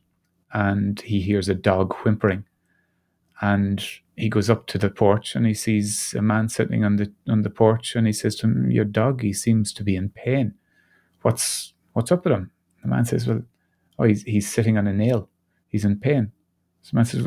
[0.54, 2.44] and he hears a dog whimpering.
[3.42, 3.84] And
[4.16, 7.42] he goes up to the porch and he sees a man sitting on the on
[7.42, 10.54] the porch and he says to him, "Your dog, he seems to be in pain.
[11.22, 12.50] What's what's up with him?"
[12.82, 13.42] The man says, "Well,
[13.98, 15.28] oh, he's he's sitting on a nail.
[15.68, 16.32] He's in pain."
[16.82, 17.26] So the man says,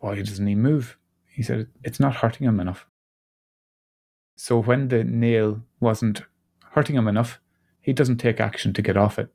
[0.00, 2.86] "Why doesn't he move?" He said, "It's not hurting him enough."
[4.36, 6.22] So when the nail wasn't
[6.72, 7.40] hurting him enough,
[7.80, 9.32] he doesn't take action to get off it.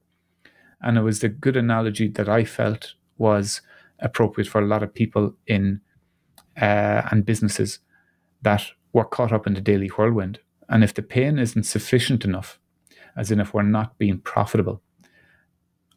[0.82, 3.62] And it was the good analogy that I felt was
[3.99, 5.82] appropriate for a lot of people in
[6.60, 7.80] uh, and businesses
[8.41, 10.39] that were caught up in the daily whirlwind.
[10.67, 12.60] And if the pain isn't sufficient enough,
[13.15, 14.82] as in if we're not being profitable,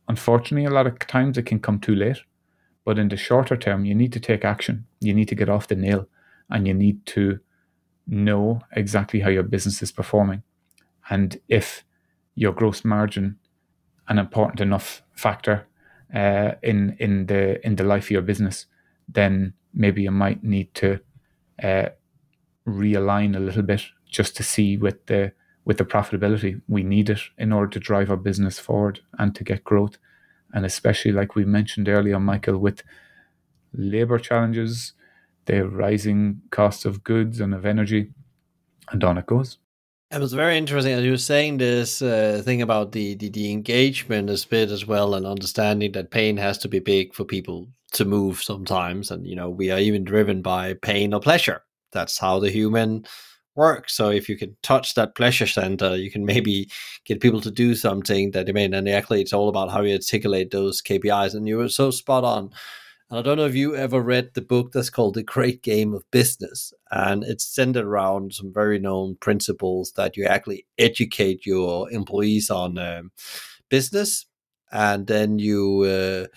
[0.09, 2.19] unfortunately, a lot of times it can come too late.
[2.85, 4.87] But in the shorter term, you need to take action.
[5.01, 6.09] You need to get off the nail
[6.51, 7.39] and you need to
[8.07, 10.43] know exactly how your business is performing.
[11.09, 11.85] And if
[12.35, 13.39] your gross margin
[14.09, 15.67] an important enough factor
[16.15, 18.67] uh, in in the in the life of your business,
[19.09, 21.01] then maybe you might need to
[21.63, 21.89] uh,
[22.67, 25.33] realign a little bit just to see with the
[25.65, 29.45] with the profitability we need it in order to drive our business forward and to
[29.45, 29.97] get growth.
[30.53, 32.83] And especially like we mentioned earlier michael with
[33.73, 34.93] labor challenges
[35.47, 38.11] the rising cost of goods and of energy
[38.91, 39.59] and on it goes.
[40.11, 43.51] It was very interesting as you were saying this uh, thing about the, the the
[43.51, 47.69] engagement a bit as well and understanding that pain has to be big for people
[47.93, 52.19] to move sometimes and you know we are even driven by pain or pleasure that's
[52.19, 53.05] how the human
[53.55, 56.69] works so if you can touch that pleasure center you can maybe
[57.05, 59.95] get people to do something that they may and actually it's all about how you
[59.95, 62.51] articulate those kpis and you were so spot on
[63.13, 65.93] and I don't know if you ever read the book that's called The Great Game
[65.93, 66.73] of Business.
[66.91, 72.79] And it's centered around some very known principles that you actually educate your employees on
[72.79, 73.13] um,
[73.69, 74.25] business.
[74.73, 76.35] And then you, uh,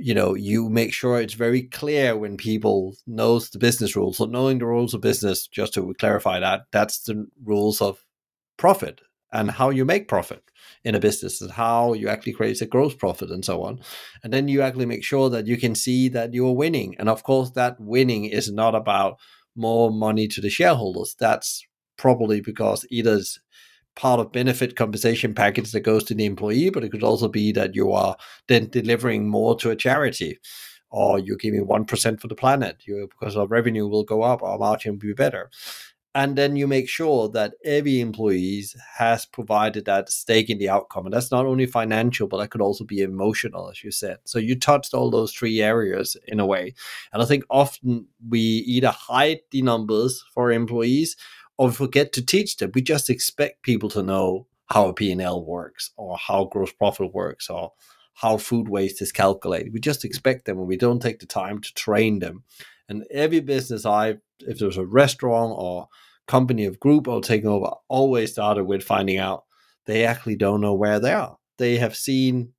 [0.00, 4.16] you know, you make sure it's very clear when people knows the business rules.
[4.16, 8.04] So knowing the rules of business, just to clarify that, that's the rules of
[8.56, 10.42] profit and how you make profit
[10.84, 13.80] in a business and how you actually create a gross profit and so on.
[14.24, 16.96] And then you actually make sure that you can see that you're winning.
[16.98, 19.18] And of course, that winning is not about
[19.54, 21.14] more money to the shareholders.
[21.18, 21.62] That's
[21.98, 23.38] probably because either it's
[24.00, 27.52] part of benefit compensation package that goes to the employee, but it could also be
[27.52, 28.16] that you are
[28.48, 30.38] then delivering more to a charity
[30.88, 34.56] or you're giving 1% for the planet you, because our revenue will go up, our
[34.56, 35.50] margin will be better.
[36.14, 38.64] And then you make sure that every employee
[38.96, 41.04] has provided that stake in the outcome.
[41.04, 44.16] And that's not only financial but that could also be emotional as you said.
[44.24, 46.74] So you touched all those three areas in a way.
[47.12, 51.16] And i think often we either hide the numbers for employees
[51.60, 55.90] or forget to teach them we just expect people to know how a p&l works
[55.96, 57.72] or how gross profit works or
[58.14, 61.60] how food waste is calculated we just expect them and we don't take the time
[61.60, 62.42] to train them
[62.90, 65.88] and every business I, if there's a restaurant or
[66.26, 69.44] company of group or taking over, always started with finding out
[69.86, 71.38] they actually don't know where they are.
[71.56, 72.52] They have seen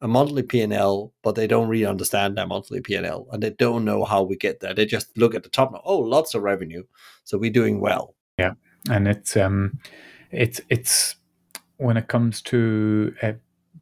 [0.00, 4.04] a monthly P&L, but they don't really understand that monthly P&L and they don't know
[4.04, 4.72] how we get there.
[4.72, 5.72] They just look at the top.
[5.84, 6.84] Oh, lots of revenue.
[7.24, 8.14] So we're doing well.
[8.90, 9.78] And it's, um,
[10.30, 11.16] it's, it's,
[11.76, 13.32] when it comes to uh,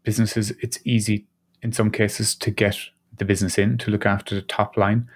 [0.02, 1.26] businesses, it's easy
[1.62, 2.76] in some cases to get
[3.18, 5.08] the business in to look after the top line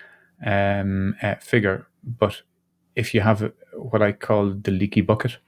[0.45, 1.87] um, uh, figure.
[2.03, 2.43] But
[2.95, 5.39] if you have what I call the leaky bucket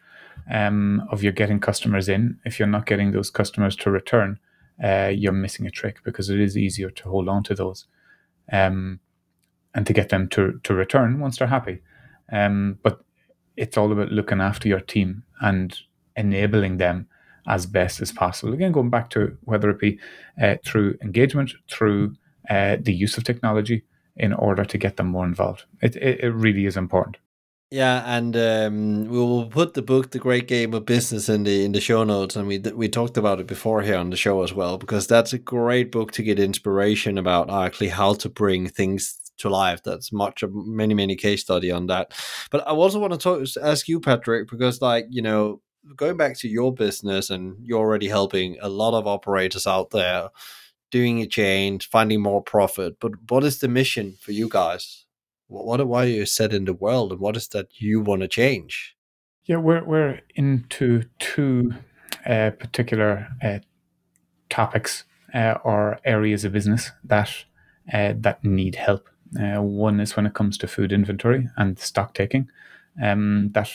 [0.50, 4.38] um, of you're getting customers in, if you're not getting those customers to return,
[4.82, 7.86] uh, you're missing a trick because it is easier to hold on to those
[8.52, 9.00] um,
[9.74, 11.80] and to get them to, to return once they're happy.
[12.32, 13.04] Um, but
[13.56, 15.78] it's all about looking after your team and
[16.16, 17.08] enabling them
[17.46, 18.52] as best as possible.
[18.52, 19.98] Again, going back to whether it be
[20.42, 22.16] uh, through engagement, through
[22.50, 23.84] uh, the use of technology,
[24.16, 25.64] in order to get them more involved.
[25.82, 27.18] It, it, it really is important.
[27.70, 31.64] Yeah, and um, we will put the book "The Great Game of Business" in the
[31.64, 34.44] in the show notes, and we we talked about it before here on the show
[34.44, 38.68] as well, because that's a great book to get inspiration about actually how to bring
[38.68, 39.82] things to life.
[39.82, 42.12] That's much of many many case study on that.
[42.50, 45.60] But I also want to talk, ask you, Patrick, because like you know,
[45.94, 50.28] going back to your business, and you're already helping a lot of operators out there
[50.90, 52.98] doing a change, finding more profit.
[53.00, 55.04] But what is the mission for you guys?
[55.48, 58.22] What, what why are you set in the world, and what is that you want
[58.22, 58.96] to change?
[59.44, 61.72] Yeah, we're we're into two
[62.24, 63.58] uh, particular uh,
[64.50, 67.30] topics uh, or areas of business that
[67.92, 69.08] uh, that need help.
[69.38, 72.48] Uh, one is when it comes to food inventory and stock taking.
[73.02, 73.70] Um, that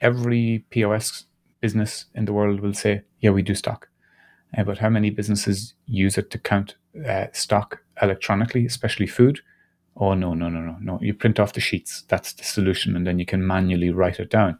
[0.00, 1.26] every POS
[1.60, 3.88] business in the world will say, "Yeah, we do stock."
[4.56, 6.76] Uh, but how many businesses use it to count
[7.06, 9.40] uh, stock electronically, especially food?
[9.96, 10.98] Oh no, no, no, no, no!
[11.02, 12.04] You print off the sheets.
[12.08, 14.58] That's the solution, and then you can manually write it down.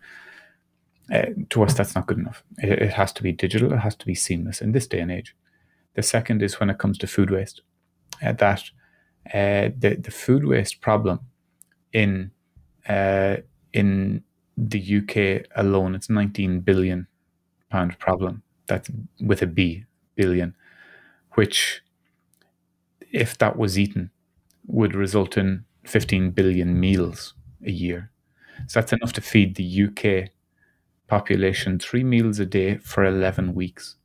[1.13, 2.43] Uh, to us, that's not good enough.
[2.59, 3.73] It, it has to be digital.
[3.73, 5.37] It has to be seamless in this day and age.
[5.95, 7.63] The second is when it comes to food waste.
[8.23, 8.71] Uh, that
[9.35, 11.21] uh, the the food waste problem
[11.93, 12.31] in
[12.89, 13.39] uh,
[13.73, 14.23] in
[14.57, 17.07] the UK alone, it's 19 billion
[17.71, 18.43] pound problem.
[18.67, 19.85] That's with a B
[20.17, 20.55] billion,
[21.35, 21.83] which,
[23.13, 24.11] if that was eaten,
[24.67, 28.11] would result in 15 billion meals a year.
[28.69, 30.31] So that's enough to feed the UK
[31.09, 33.97] population three meals a day for 11 weeks.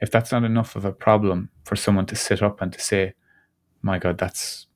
[0.00, 3.14] If that's not enough of a problem for someone to sit up and to say,
[3.82, 4.66] my God, that's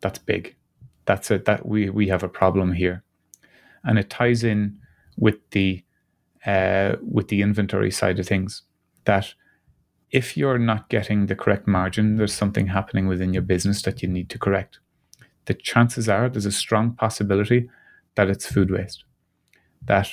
[0.00, 0.56] that's big.
[1.04, 1.44] That's it.
[1.44, 3.02] That we we have a problem here,
[3.84, 4.78] and it ties in
[5.16, 5.84] with the
[6.46, 8.62] uh, with the inventory side of things.
[9.04, 9.34] That
[10.10, 14.08] if you're not getting the correct margin, there's something happening within your business that you
[14.08, 14.80] need to correct.
[15.46, 17.68] The chances are there's a strong possibility
[18.16, 19.04] that it's food waste.
[19.84, 20.08] That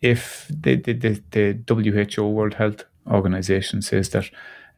[0.00, 1.22] if the, the, the,
[1.64, 4.30] the WHO World Health Organization says that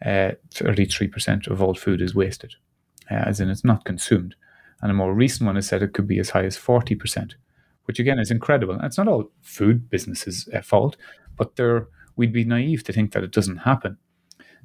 [0.04, 2.54] uh, 33% of all food is wasted,
[3.10, 4.34] as in it's not consumed.
[4.80, 7.34] And a more recent one has said it could be as high as 40%,
[7.84, 8.74] which again is incredible.
[8.74, 10.96] And it's not all food businesses' uh, fault,
[11.36, 11.80] but they
[12.16, 13.96] we'd be naive to think that it doesn't happen.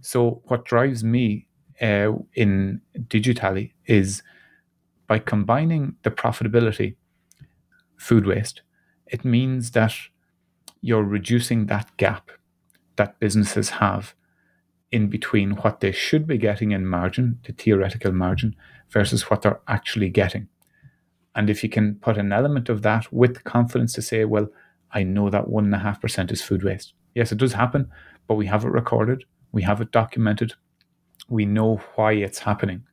[0.02, 1.48] So, what drives me
[1.82, 4.22] uh, in DigiTally is
[5.08, 6.96] by combining the profitability,
[7.98, 8.62] food waste,
[9.08, 9.94] it means that
[10.82, 12.32] you're reducing that gap
[12.96, 14.14] that businesses have
[14.94, 18.56] in between what they should be getting in margin, the theoretical margin,
[18.90, 20.48] versus what they're actually getting.
[21.36, 24.48] And if you can put an element of that with confidence to say, well,
[24.92, 26.94] I know that 1.5% is food waste.
[27.16, 27.90] Yes, it does happen,
[28.28, 30.54] but we have it recorded, we have it documented,
[31.28, 32.84] we know why it's happening.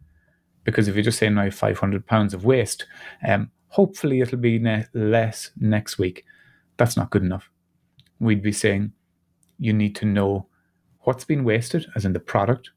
[0.65, 2.87] Because if you just say now 500 pounds of waste,
[3.27, 6.25] um, hopefully it'll be ne- less next week.
[6.77, 7.51] That's not good enough
[8.21, 8.93] we'd be saying
[9.59, 10.47] you need to know
[11.03, 12.71] what's been wasted, as in the product,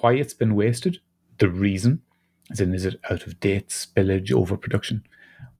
[0.00, 1.00] why it's been wasted,
[1.38, 2.02] the reason,
[2.50, 5.02] as in is it out of date, spillage, overproduction,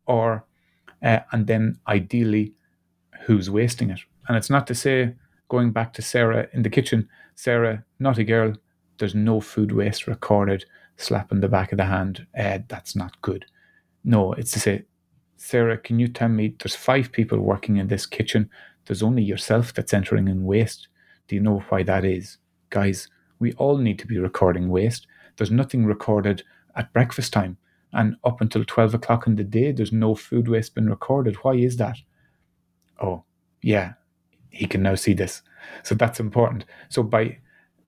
[0.07, 0.45] or
[1.03, 2.53] uh, and then ideally
[3.23, 4.01] who's wasting it.
[4.29, 5.15] And it's not to say
[5.49, 8.55] going back to Sarah in the kitchen, Sarah, a girl,
[8.99, 10.65] there's no food waste recorded,
[10.97, 13.45] slap in the back of the hand, uh, that's not good.
[14.05, 14.85] No, it's to say,
[15.37, 18.49] Sarah, can you tell me there's five people working in this kitchen?
[18.87, 20.89] There's only yourself that's entering in waste.
[21.29, 22.39] Do you know why that is?
[22.71, 23.09] Guys,
[23.39, 25.07] we all need to be recording waste.
[25.37, 26.43] There's nothing recorded
[26.75, 27.57] at breakfast time.
[27.93, 31.37] And up until 12 o'clock in the day, there's no food waste been recorded.
[31.37, 31.97] Why is that?
[33.01, 33.25] Oh,
[33.63, 33.95] yeah,
[34.51, 35.43] he can now see this.
[35.83, 36.65] So that's important.
[36.89, 37.39] So by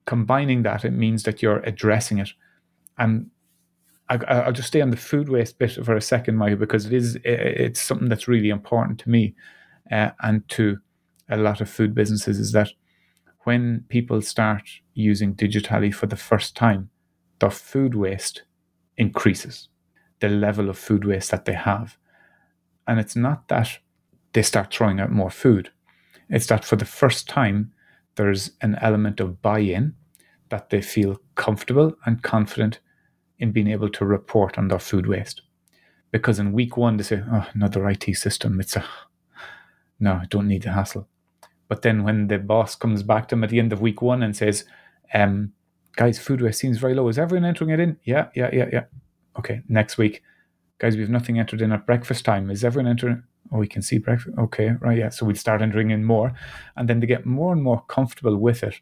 [0.05, 2.29] combining that, it means that you're addressing it.
[2.97, 3.29] And
[4.09, 6.93] I, will just stay on the food waste bit for a second, Michael, because it
[6.93, 9.35] is it's something that's really important to me
[9.91, 10.79] uh, and to
[11.29, 12.71] a lot of food businesses is that
[13.49, 16.91] when people start using DigiTally for the first time,
[17.39, 18.43] their food waste
[18.95, 19.69] increases,
[20.19, 21.97] the level of food waste that they have.
[22.87, 23.79] And it's not that
[24.33, 25.71] they start throwing out more food,
[26.29, 27.73] it's that for the first time,
[28.17, 29.95] there's an element of buy in
[30.49, 32.77] that they feel comfortable and confident
[33.39, 35.41] in being able to report on their food waste.
[36.11, 38.85] Because in week one, they say, oh, another IT system, it's a,
[39.99, 41.07] no, I don't need the hassle.
[41.69, 44.21] But then when the boss comes back to him at the end of week one
[44.21, 44.65] and says,
[45.13, 45.53] um,
[45.95, 47.07] guys, food waste seems very low.
[47.07, 47.97] Is everyone entering it in?
[48.03, 48.83] Yeah, yeah, yeah, yeah.
[49.37, 50.21] Okay, next week.
[50.79, 52.49] Guys, we've nothing entered in at breakfast time.
[52.49, 53.23] Is everyone entering?
[53.51, 54.35] Oh, we can see breakfast.
[54.37, 55.09] Okay, right, yeah.
[55.09, 56.33] So we'd start entering in more.
[56.75, 58.75] And then they get more and more comfortable with it.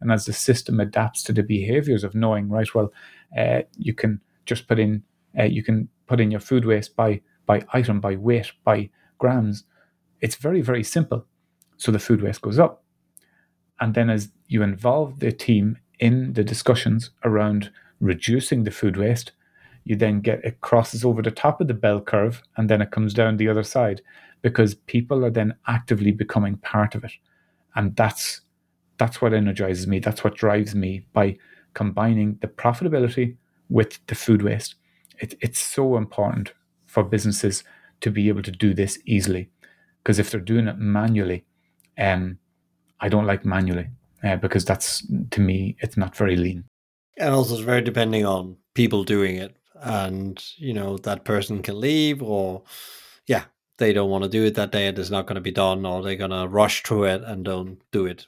[0.00, 2.92] And as the system adapts to the behaviors of knowing, right, well,
[3.36, 5.02] uh, you can just put in,
[5.38, 9.64] uh, you can put in your food waste by by item, by weight, by grams.
[10.20, 11.26] It's very, very simple.
[11.78, 12.84] So the food waste goes up.
[13.80, 17.70] And then as you involve the team in the discussions around
[18.00, 19.32] reducing the food waste,
[19.84, 22.90] you then get it crosses over the top of the bell curve and then it
[22.90, 24.02] comes down the other side
[24.42, 27.12] because people are then actively becoming part of it.
[27.74, 28.42] And that's
[28.98, 30.00] that's what energizes me.
[30.00, 31.38] That's what drives me by
[31.74, 33.36] combining the profitability
[33.68, 34.74] with the food waste.
[35.20, 36.52] It, it's so important
[36.86, 37.62] for businesses
[38.00, 39.50] to be able to do this easily
[40.02, 41.44] because if they're doing it manually,
[41.98, 42.38] um,
[43.00, 43.88] I don't like manually
[44.24, 46.64] uh, because that's to me it's not very lean.
[47.18, 51.80] And also, it's very depending on people doing it, and you know that person can
[51.80, 52.62] leave, or
[53.26, 53.44] yeah,
[53.78, 55.84] they don't want to do it that day, and it's not going to be done,
[55.84, 58.26] or they're going to rush through it and don't do it.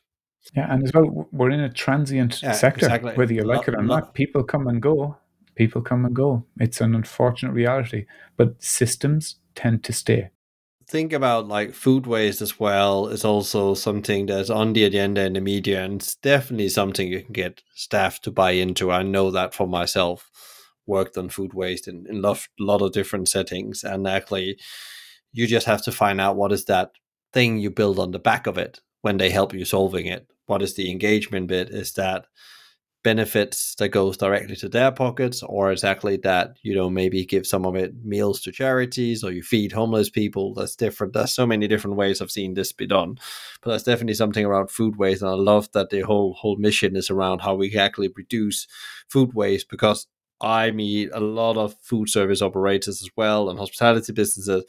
[0.57, 3.12] Yeah, and as well, we're in a transient yeah, sector, exactly.
[3.12, 4.14] whether you like it or not.
[4.14, 5.16] People come and go
[5.61, 6.43] People come and go.
[6.59, 8.07] It's an unfortunate reality,
[8.39, 10.31] but systems tend to stay.
[10.91, 15.34] Think about like food waste as well is also something that's on the agenda in
[15.34, 18.91] the media, and it's definitely something you can get staff to buy into.
[18.91, 20.28] I know that for myself.
[20.86, 24.59] Worked on food waste in, in a lot of different settings, and actually,
[25.32, 26.91] you just have to find out what is that
[27.32, 30.26] thing you build on the back of it when they help you solving it.
[30.47, 31.70] What is the engagement bit?
[31.70, 32.26] Is that
[33.03, 37.65] benefits that goes directly to their pockets or exactly that you know maybe give some
[37.65, 40.53] of it meals to charities or you feed homeless people.
[40.55, 41.15] That's different.
[41.15, 43.19] There's so many different ways i've seen this be done.
[43.63, 46.97] But that's definitely something around food waste and i love that the whole whole mission
[46.97, 48.67] is around how we actually reduce
[49.09, 50.07] food waste because
[50.41, 54.65] i meet a lot of food service operators as well and hospitality businesses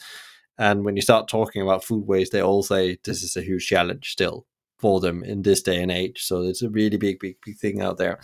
[0.58, 3.66] and when you start talking about food waste they all say this is a huge
[3.68, 4.46] challenge still
[4.82, 6.24] for them in this day and age.
[6.24, 8.20] So it's a really big, big, big thing out there.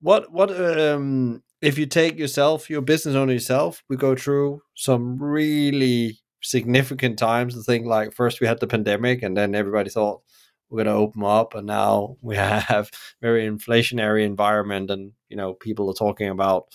[0.00, 5.20] What what um if you take yourself, your business owner yourself, we go through some
[5.20, 7.58] really significant times.
[7.58, 10.22] I think like first we had the pandemic and then everybody thought
[10.70, 12.90] we're going to open up and now we have
[13.20, 16.66] very inflationary environment and you know people are talking about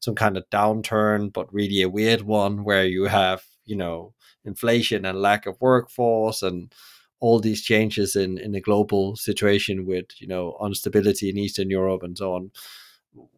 [0.00, 4.14] some kind of downturn but really a weird one where you have you know
[4.44, 6.72] inflation and lack of workforce and
[7.20, 12.02] all these changes in in the global situation with you know instability in Eastern Europe
[12.02, 12.50] and so on.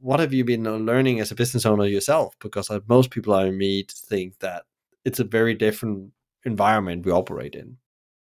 [0.01, 2.37] What have you been learning as a business owner yourself?
[2.41, 4.65] Because uh, most people I meet think that
[5.05, 6.13] it's a very different
[6.45, 7.79] environment we operate in.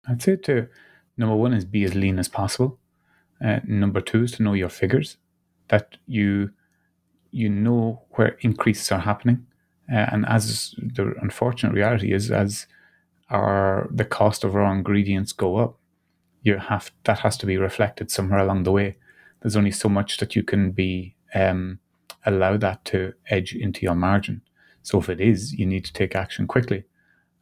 [0.08, 0.68] I'd say to
[1.18, 2.80] number one is be as lean as possible.
[3.44, 5.18] Uh, number two is to know your figures,
[5.70, 6.52] that you
[7.32, 9.46] you know where increases are happening,
[9.92, 12.68] uh, and as the unfortunate reality is, as
[13.30, 15.78] or the cost of raw ingredients go up,
[16.44, 18.98] you have that has to be reflected somewhere along the way.
[19.42, 21.80] There's only so much that you can be um,
[22.26, 24.42] allow that to edge into your margin.
[24.84, 26.86] So if it is, you need to take action quickly,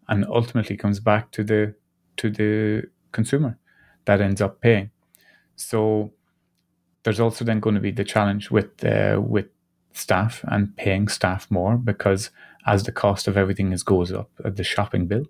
[0.08, 1.76] and ultimately comes back to the
[2.18, 3.58] to the consumer
[4.06, 4.92] that ends up paying.
[5.56, 6.14] So
[7.04, 9.48] there's also then going to be the challenge with uh, with
[9.94, 12.30] staff and paying staff more because
[12.66, 15.26] as the cost of everything is goes up, uh, the shopping bill,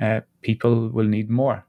[0.00, 1.66] uh, people will need more.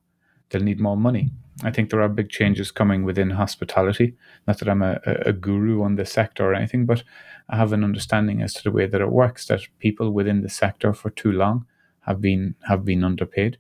[0.49, 1.31] They'll need more money.
[1.63, 4.15] I think there are big changes coming within hospitality.
[4.47, 7.03] Not that I'm a, a guru on the sector or anything, but
[7.49, 9.47] I have an understanding as to the way that it works.
[9.47, 11.65] That people within the sector for too long
[12.01, 13.57] have been have been underpaid.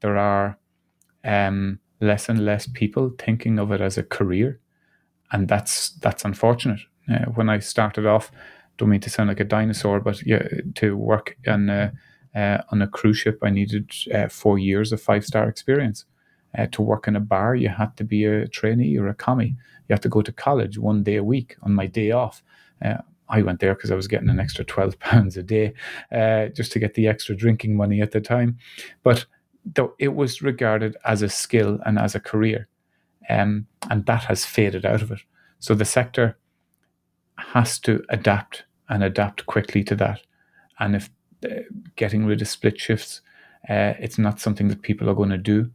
[0.00, 0.58] There are
[1.24, 4.60] um, less and less people thinking of it as a career,
[5.30, 6.80] and that's that's unfortunate.
[7.10, 8.30] Uh, when I started off,
[8.76, 11.70] don't mean to sound like a dinosaur, but yeah, to work in
[12.34, 16.04] uh, on a cruise ship, I needed uh, four years of five star experience.
[16.56, 19.52] Uh, to work in a bar, you had to be a trainee or a commis.
[19.88, 22.42] You had to go to college one day a week on my day off.
[22.84, 22.98] Uh,
[23.30, 25.72] I went there because I was getting an extra twelve pounds a day,
[26.12, 28.58] uh, just to get the extra drinking money at the time.
[29.02, 29.24] But
[29.64, 32.68] though it was regarded as a skill and as a career,
[33.30, 35.20] um, and that has faded out of it.
[35.58, 36.36] So the sector
[37.36, 40.20] has to adapt and adapt quickly to that.
[40.78, 41.08] And if
[41.96, 43.20] getting rid of split shifts.
[43.68, 45.70] Uh, it's not something that people are going to do.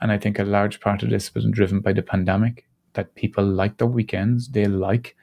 [0.00, 3.44] And I think a large part of this was driven by the pandemic, that people
[3.44, 4.48] like their weekends.
[4.48, 5.16] They like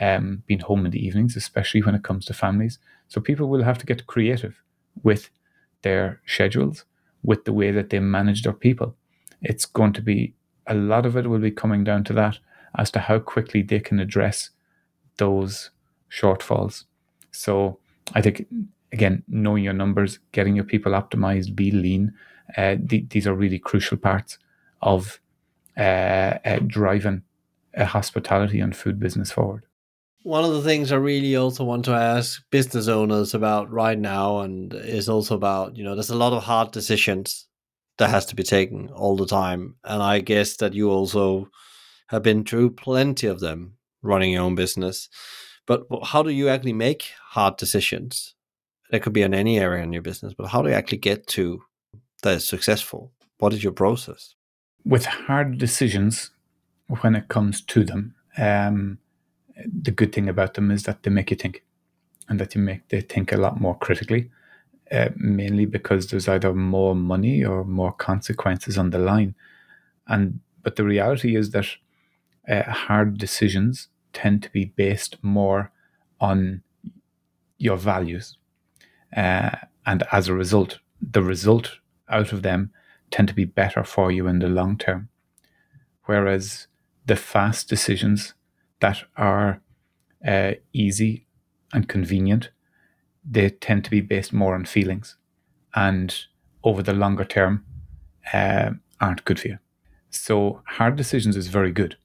[0.00, 2.78] um, being home in the evenings, especially when it comes to families.
[3.08, 4.62] So people will have to get creative
[5.02, 5.30] with
[5.82, 6.84] their schedules,
[7.22, 8.94] with the way that they manage their people.
[9.42, 10.34] It's going to be
[10.66, 12.38] a lot of it will be coming down to that
[12.78, 14.50] as to how quickly they can address
[15.16, 15.70] those
[16.10, 16.84] shortfalls.
[17.32, 17.78] So
[18.14, 18.46] I think
[18.92, 22.12] again, knowing your numbers, getting your people optimized, be lean.
[22.56, 24.38] Uh, th- these are really crucial parts
[24.82, 25.20] of
[25.76, 27.22] uh, uh, driving
[27.74, 29.64] a hospitality and food business forward.
[30.22, 34.40] One of the things I really also want to ask business owners about right now,
[34.40, 37.46] and is also about you know, there's a lot of hard decisions
[37.96, 41.48] that has to be taken all the time, and I guess that you also
[42.08, 45.08] have been through plenty of them running your own business.
[45.66, 48.34] But how do you actually make hard decisions?
[48.90, 51.26] That could be in any area in your business, but how do you actually get
[51.28, 51.62] to
[52.22, 53.12] that is successful?
[53.38, 54.34] What is your process?
[54.84, 56.30] With hard decisions,
[57.00, 58.98] when it comes to them, um,
[59.64, 61.62] the good thing about them is that they make you think,
[62.28, 64.30] and that you make they think a lot more critically.
[64.90, 69.36] Uh, mainly because there's either more money or more consequences on the line,
[70.08, 71.66] and but the reality is that
[72.48, 75.70] uh, hard decisions tend to be based more
[76.20, 76.62] on
[77.58, 78.36] your values
[79.16, 79.50] uh,
[79.86, 82.72] and as a result, the result out of them
[83.10, 85.08] tend to be better for you in the long term.
[86.04, 86.66] Whereas
[87.06, 88.34] the fast decisions
[88.80, 89.60] that are
[90.26, 91.26] uh, easy
[91.72, 92.50] and convenient,
[93.28, 95.16] they tend to be based more on feelings,
[95.74, 96.14] and
[96.64, 97.64] over the longer term,
[98.32, 99.58] uh, aren't good for you.
[100.10, 101.96] So hard decisions is very good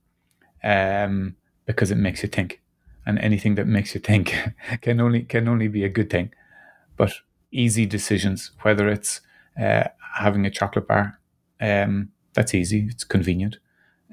[0.63, 1.35] um,
[1.65, 2.61] because it makes you think,
[3.05, 4.35] and anything that makes you think
[4.81, 6.31] can only can only be a good thing.
[6.97, 7.13] But
[7.51, 9.21] easy decisions, whether it's
[9.59, 9.85] uh,
[10.15, 11.19] having a chocolate bar,
[11.61, 13.57] um, that's easy, it's convenient.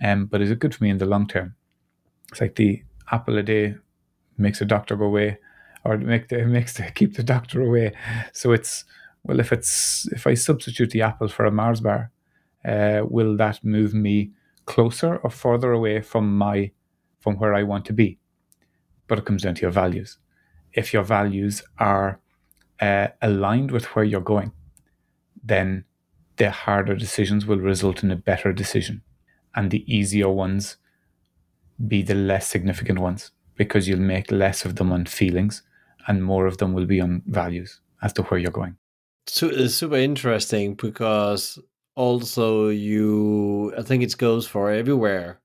[0.02, 1.54] Um, but is it good for me in the long term?
[2.30, 3.76] It's like the apple a day
[4.38, 5.38] makes a doctor go away,
[5.84, 7.92] or make the makes the keep the doctor away.
[8.32, 8.84] So it's
[9.24, 12.10] well, if it's if I substitute the apple for a Mars bar,
[12.64, 14.32] uh, will that move me
[14.66, 16.70] closer or further away from my
[17.20, 18.18] from where I want to be?
[19.08, 20.18] But it comes down to your values.
[20.72, 22.18] If your values are
[22.82, 24.52] uh, aligned with where you're going,
[25.42, 25.84] then
[26.36, 29.02] the harder decisions will result in a better decision,
[29.54, 30.76] and the easier ones
[31.88, 35.62] be the less significant ones because you'll make less of them on feelings
[36.06, 38.76] and more of them will be on values as to where you're going.
[39.26, 41.58] So it's super interesting because
[41.94, 45.40] also you I think it goes for everywhere.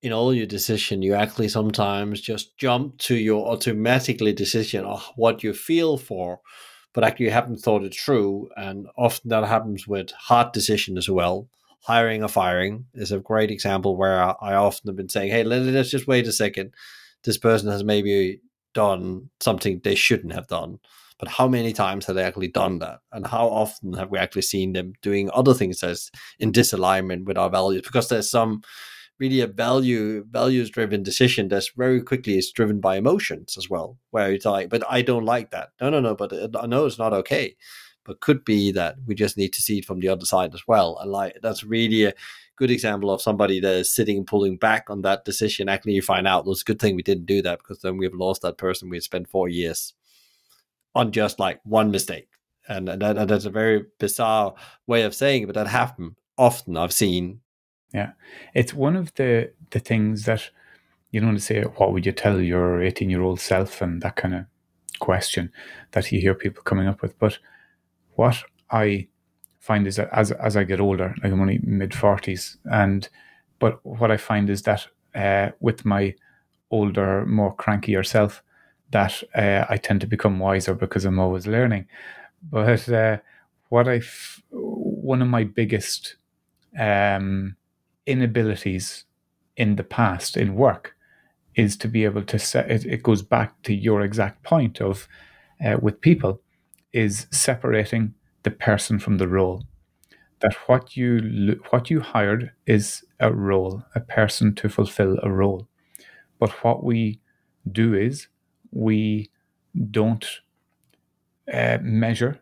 [0.00, 5.42] In all your decision, you actually sometimes just jump to your automatically decision of what
[5.42, 6.40] you feel for,
[6.94, 8.48] but actually you haven't thought it through.
[8.56, 11.48] And often that happens with hard decision as well.
[11.82, 15.62] Hiring or firing is a great example where I often have been saying, "Hey, let,
[15.62, 16.74] us just wait a second.
[17.24, 18.40] This person has maybe
[18.74, 20.78] done something they shouldn't have done."
[21.18, 24.42] but how many times have they actually done that and how often have we actually
[24.42, 28.62] seen them doing other things that's in disalignment with our values because there's some
[29.18, 33.98] really a value values driven decision that's very quickly is driven by emotions as well
[34.10, 36.86] where it's like but i don't like that no no no but uh, i know
[36.86, 37.56] it's not okay
[38.04, 40.62] but could be that we just need to see it from the other side as
[40.66, 42.14] well and like that's really a
[42.56, 46.02] good example of somebody that is sitting and pulling back on that decision actually you
[46.02, 48.58] find out it's a good thing we didn't do that because then we've lost that
[48.58, 49.94] person we spent four years
[50.98, 52.28] on just like one mistake.
[52.68, 54.54] And, and, that, and that's a very bizarre
[54.86, 56.76] way of saying it, but that happens often.
[56.76, 57.40] I've seen.
[57.92, 58.12] Yeah,
[58.54, 60.50] it's one of the the things that
[61.10, 61.62] you know to say.
[61.62, 64.44] What would you tell your eighteen year old self, and that kind of
[65.00, 65.52] question
[65.92, 67.18] that you hear people coming up with.
[67.18, 67.38] But
[68.16, 69.08] what I
[69.60, 73.08] find is that as as I get older, like I'm only mid forties, and
[73.58, 76.14] but what I find is that uh, with my
[76.70, 78.42] older, more crankier self,
[78.90, 81.86] that uh, I tend to become wiser because I'm always learning.
[82.50, 83.18] But uh,
[83.70, 86.16] what I, f- one of my biggest
[86.78, 87.56] um,
[88.08, 89.04] inabilities
[89.56, 90.94] in the past in work
[91.54, 95.08] is to be able to set it, it goes back to your exact point of
[95.64, 96.40] uh, with people
[96.92, 99.64] is separating the person from the role.
[100.40, 105.68] That what you what you hired is a role a person to fulfill a role.
[106.38, 107.20] But what we
[107.70, 108.28] do is
[108.70, 109.30] we
[109.90, 110.26] don't
[111.52, 112.40] uh, measure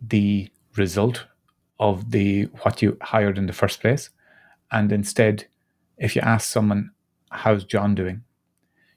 [0.00, 1.26] the result
[1.80, 4.10] of the what you hired in the first place
[4.72, 5.46] and instead
[5.98, 6.90] if you ask someone
[7.30, 8.22] how's john doing?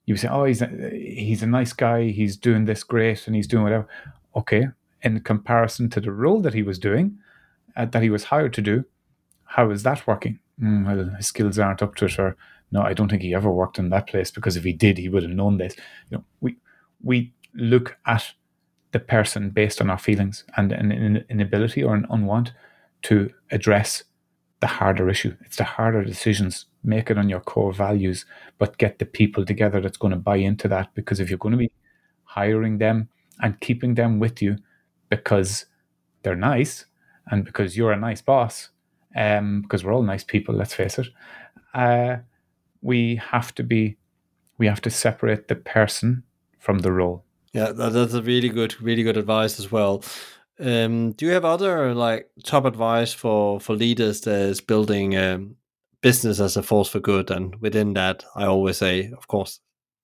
[0.05, 2.09] you say oh he's a, he's a nice guy.
[2.09, 3.88] He's doing this great and he's doing whatever.
[4.36, 4.67] Okay
[5.01, 7.17] in comparison to the role that he was doing
[7.76, 8.84] uh, that he was hired to do
[9.43, 10.39] how is that working?
[10.61, 12.36] Mm, well his skills aren't up to it or
[12.71, 15.09] no i don't think he ever worked in that place because if he did he
[15.09, 15.76] would have known this.
[16.09, 16.57] You know we
[17.03, 18.34] we look at
[18.91, 22.51] the person based on our feelings and an inability or an unwant
[23.03, 24.03] to address
[24.60, 25.36] the harder issue.
[25.45, 26.66] It's the harder decisions.
[26.84, 28.26] Make it on your core values,
[28.58, 30.93] but get the people together that's going to buy into that.
[30.95, 31.72] Because if you're going to be
[32.24, 33.10] hiring them
[33.41, 34.58] and keeping them with you
[35.10, 35.66] because
[36.24, 36.86] they're nice
[37.32, 38.70] and because you're a nice boss,
[39.16, 41.08] um, because we're all nice people, let's face it,
[41.74, 42.18] uh,
[42.82, 43.97] we have to be,
[44.58, 46.24] we have to separate the person
[46.60, 47.24] from the role.
[47.53, 50.03] Yeah, that's a really good, really good advice as well.
[50.60, 55.56] Um, do you have other like top advice for for leaders that is building um,
[56.01, 57.30] business as a force for good?
[57.30, 59.60] And within that, I always say, of course,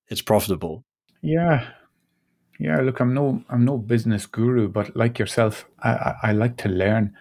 [0.08, 0.84] it's profitable.
[1.22, 1.68] Yeah,
[2.60, 2.82] yeah.
[2.82, 6.70] Look, I'm no I'm no business guru, but like yourself, I, I, I like to
[6.70, 7.16] learn.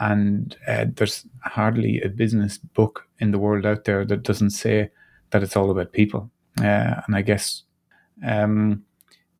[0.00, 4.90] And uh, there's hardly a business book in the world out there that doesn't say
[5.30, 6.30] that it's all about people.
[6.60, 7.64] Uh, and I guess
[8.24, 8.84] um,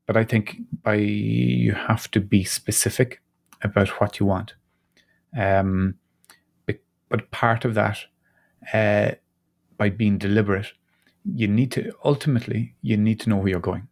[0.07, 3.21] but I think by you have to be specific
[3.63, 4.55] about what you want.
[5.37, 5.95] Um,
[7.09, 7.99] but part of that,
[8.73, 9.13] uh,
[9.77, 10.73] by being deliberate,
[11.25, 13.89] you need to ultimately you need to know where you're going.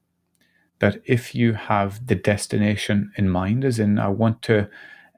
[0.78, 4.68] That if you have the destination in mind, as in I want to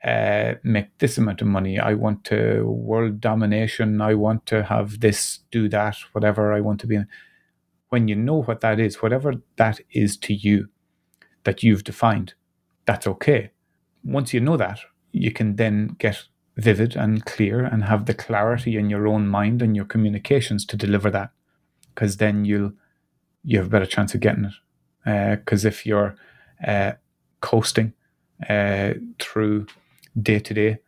[0.05, 5.01] uh, make this amount of money, I want to world domination, I want to have
[5.01, 6.96] this, do that, whatever I want to be.
[6.96, 7.09] In,
[7.88, 10.68] when you know what that is, whatever that is to you,
[11.44, 12.34] that you've defined.
[12.84, 13.51] That's okay.
[14.05, 14.80] Once you know that,
[15.12, 16.24] you can then get
[16.57, 20.76] vivid and clear and have the clarity in your own mind and your communications to
[20.76, 21.30] deliver that.
[21.94, 22.72] Because then you'll
[23.44, 25.38] you have a better chance of getting it.
[25.40, 26.16] Because uh, if you're
[26.66, 26.92] uh,
[27.40, 27.92] coasting
[28.49, 29.66] uh, through
[30.20, 30.78] day to day,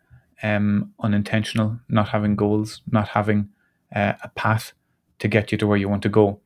[0.42, 3.48] unintentional, not having goals, not having
[3.94, 4.72] uh, a path
[5.18, 6.40] to get you to where you want to go,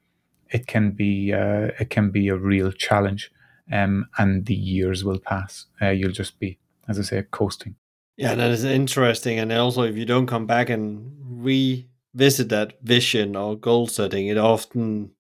[0.51, 3.31] it can be uh, it can be a real challenge.
[3.73, 5.67] Um, and the years will pass.
[5.81, 6.59] Uh, you'll just be,
[6.89, 7.77] as I say, coasting.
[8.17, 9.39] Yeah, that is interesting.
[9.39, 14.39] And also, if you don't come back and revisit that vision or goal setting, it
[14.39, 15.13] often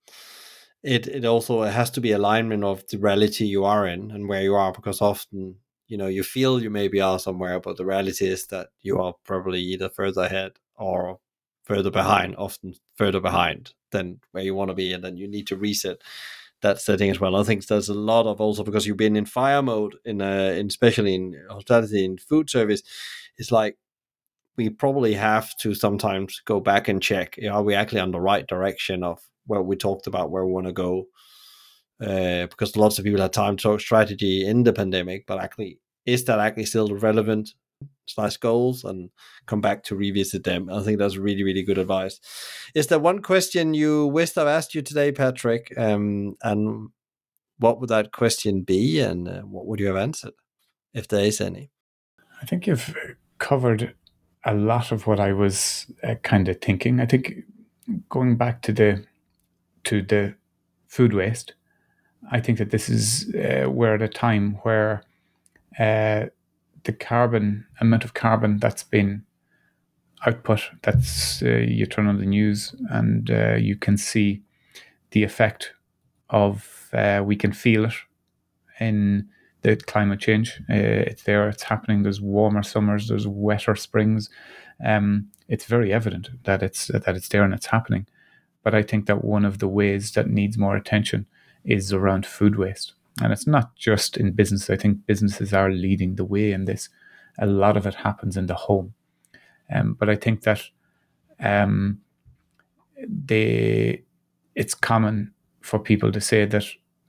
[0.82, 4.28] it it also it has to be alignment of the reality you are in and
[4.28, 5.56] where you are, because often
[5.88, 9.14] you know you feel you maybe are somewhere, but the reality is that you are
[9.24, 11.18] probably either further ahead or
[11.64, 15.46] further behind, often further behind than where you want to be, and then you need
[15.46, 16.02] to reset
[16.64, 17.36] that setting as well.
[17.36, 20.54] I think there's a lot of also because you've been in fire mode in, uh,
[20.58, 22.82] in especially in hospitality and food service.
[23.38, 23.76] It's like
[24.56, 28.46] we probably have to sometimes go back and check: are we actually on the right
[28.46, 31.06] direction of where we talked about where we want to go?
[32.00, 35.78] Uh, because lots of people had time to talk strategy in the pandemic, but actually,
[36.06, 37.54] is that actually still relevant
[38.06, 39.10] slash goals and
[39.46, 40.68] come back to revisit them.
[40.70, 42.20] I think that's really, really good advice.
[42.74, 45.72] Is there one question you wished I've asked you today, Patrick?
[45.76, 46.90] Um, and
[47.58, 50.34] what would that question be, and uh, what would you have answered,
[50.92, 51.70] if there is any?
[52.42, 52.94] I think you've
[53.38, 53.94] covered
[54.44, 57.00] a lot of what I was uh, kind of thinking.
[57.00, 57.44] I think
[58.08, 59.04] going back to the
[59.84, 60.34] to the
[60.86, 61.54] food waste,
[62.30, 65.02] I think that this is uh, we're at a time where
[65.78, 66.26] uh,
[66.84, 69.24] the carbon amount of carbon that's been
[70.26, 70.62] output.
[70.82, 74.42] That's uh, you turn on the news and uh, you can see
[75.10, 75.72] the effect
[76.30, 76.90] of.
[76.92, 77.94] Uh, we can feel it
[78.78, 79.28] in
[79.62, 80.60] the climate change.
[80.70, 81.48] Uh, it's there.
[81.48, 82.02] It's happening.
[82.02, 83.08] There's warmer summers.
[83.08, 84.30] There's wetter springs.
[84.84, 88.06] Um, it's very evident that it's that it's there and it's happening.
[88.62, 91.26] But I think that one of the ways that needs more attention
[91.64, 92.94] is around food waste.
[93.22, 94.70] And it's not just in business.
[94.70, 96.88] I think businesses are leading the way in this.
[97.38, 98.94] A lot of it happens in the home.
[99.72, 100.62] Um, but I think that
[101.40, 102.00] um,
[103.08, 104.02] they,
[104.54, 106.64] it's common for people to say that,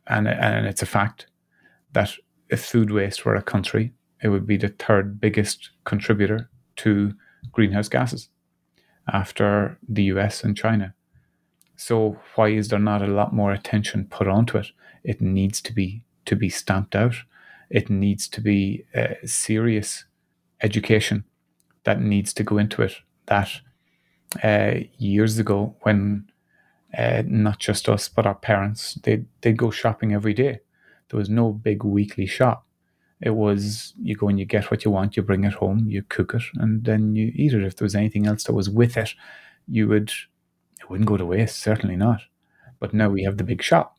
[0.08, 1.28] and, and it's a fact,
[1.94, 2.14] that
[2.50, 7.14] if food waste were a country, it would be the third biggest contributor to
[7.52, 8.30] greenhouse gases
[9.12, 10.95] after the US and China.
[11.76, 14.68] So why is there not a lot more attention put onto it?
[15.04, 17.16] It needs to be to be stamped out.
[17.70, 18.86] It needs to be
[19.26, 20.06] serious
[20.62, 21.26] education
[21.84, 22.94] that needs to go into it.
[23.28, 23.50] That
[24.44, 26.30] uh, years ago, when
[26.98, 30.60] uh, not just us but our parents, they they go shopping every day.
[31.10, 32.66] There was no big weekly shop.
[33.22, 36.04] It was you go and you get what you want, you bring it home, you
[36.04, 37.64] cook it, and then you eat it.
[37.64, 39.14] If there was anything else that was with it,
[39.68, 40.12] you would
[40.86, 42.22] it wouldn't go to waste, certainly not.
[42.80, 43.98] But now we have the big shop.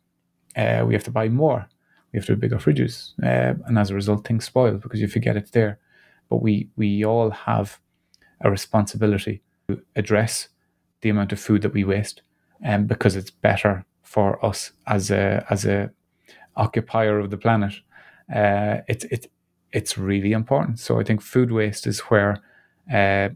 [0.55, 1.68] Uh, we have to buy more.
[2.12, 3.12] We have to have bigger fridges.
[3.20, 5.80] Uh, and as a result, things spoil because you forget it's there.
[6.30, 7.80] But we, we all have
[8.41, 10.49] a responsibility to address
[11.01, 12.22] the amount of food that we waste
[12.64, 15.91] um, because it's better for us as a, as a
[16.55, 17.74] occupier of the planet.
[18.32, 19.28] Uh, it's, it,
[19.72, 20.78] it's really important.
[20.78, 22.39] So I think food waste is where
[22.93, 23.30] uh,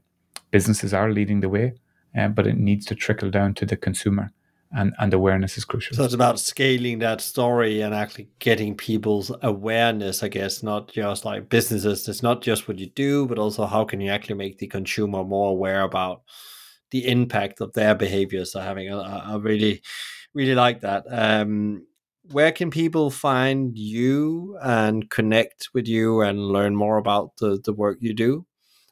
[0.52, 1.74] businesses are leading the way
[2.16, 4.30] um, but it needs to trickle down to the consumer.
[4.72, 5.96] And, and awareness is crucial.
[5.96, 11.24] So it's about scaling that story and actually getting people's awareness, I guess, not just
[11.24, 12.06] like businesses.
[12.06, 15.24] It's not just what you do, but also how can you actually make the consumer
[15.24, 16.22] more aware about
[16.90, 18.92] the impact of their behaviors are having.
[18.92, 19.82] I, I really,
[20.34, 21.04] really like that.
[21.08, 21.86] Um,
[22.30, 27.72] where can people find you and connect with you and learn more about the, the
[27.72, 28.46] work you do?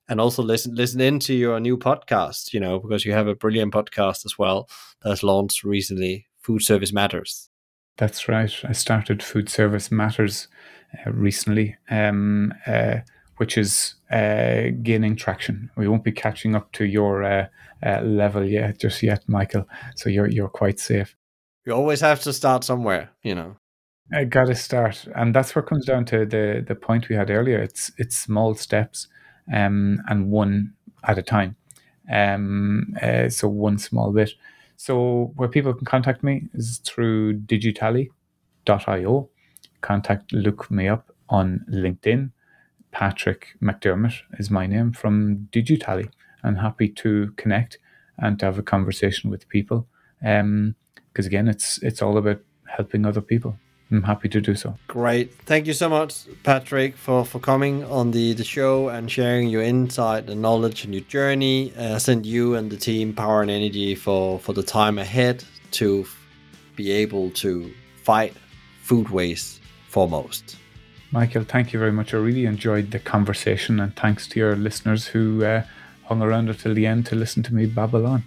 [0.08, 3.72] And also listen listen into your new podcast you know because you have a brilliant
[3.72, 4.68] podcast as well
[5.02, 7.50] that's launched recently food service matters.
[7.98, 8.52] That's right.
[8.64, 10.48] I started food service matters
[11.06, 12.98] uh, recently um, uh,
[13.36, 15.70] which is uh, gaining traction.
[15.76, 17.46] We won't be catching up to your uh,
[17.84, 21.14] uh, level yet just yet michael so you're you're quite safe.
[21.66, 23.56] You always have to start somewhere you know.
[24.10, 27.30] I got to start, and that's what comes down to the the point we had
[27.30, 27.58] earlier.
[27.58, 29.06] It's it's small steps
[29.52, 30.72] um, and one
[31.04, 31.56] at a time.
[32.12, 34.30] Um, uh, so one small bit.
[34.76, 39.28] So where people can contact me is through digitally.io.
[39.80, 42.30] Contact, look me up on LinkedIn.
[42.90, 46.10] Patrick McDermott is my name from DigiTally.
[46.42, 47.78] I'm happy to connect
[48.18, 49.86] and to have a conversation with people.
[50.20, 50.74] Because um,
[51.16, 53.56] again, it's it's all about helping other people.
[53.90, 54.76] I'm happy to do so.
[54.86, 55.32] Great.
[55.46, 59.62] Thank you so much, Patrick, for, for coming on the, the show and sharing your
[59.62, 61.72] insight and knowledge and your journey.
[61.74, 65.42] Uh, I send you and the team power and energy for, for the time ahead
[65.72, 66.06] to
[66.76, 67.72] be able to
[68.04, 68.34] fight
[68.82, 70.56] food waste foremost.
[71.10, 72.12] Michael, thank you very much.
[72.12, 75.62] I really enjoyed the conversation, and thanks to your listeners who uh,
[76.04, 78.22] hung around until the end to listen to me babble on.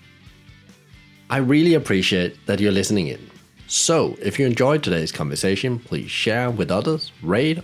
[1.29, 3.19] I really appreciate that you're listening in.
[3.73, 7.59] So, if you enjoyed today's conversation, please share with others, rate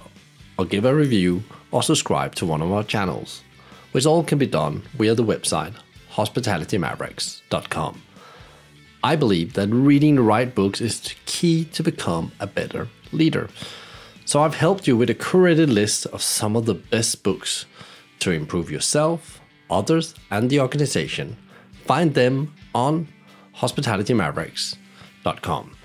[0.58, 3.44] or give a review, or subscribe to one of our channels,
[3.92, 5.74] which all can be done via the website
[6.14, 8.02] hospitalitymavericks.com.
[9.04, 13.50] I believe that reading the right books is key to become a better leader.
[14.24, 17.66] So I've helped you with a curated list of some of the best books
[18.20, 21.36] to improve yourself, others, and the organization.
[21.84, 23.10] Find them on
[23.58, 25.77] hospitalitymavericks.com.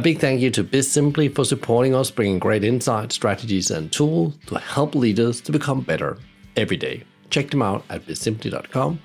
[0.00, 4.34] A big thank you to Bizimply for supporting us, bringing great insights, strategies, and tools
[4.46, 6.16] to help leaders to become better
[6.56, 7.04] every day.
[7.28, 8.98] Check them out at bizimply.com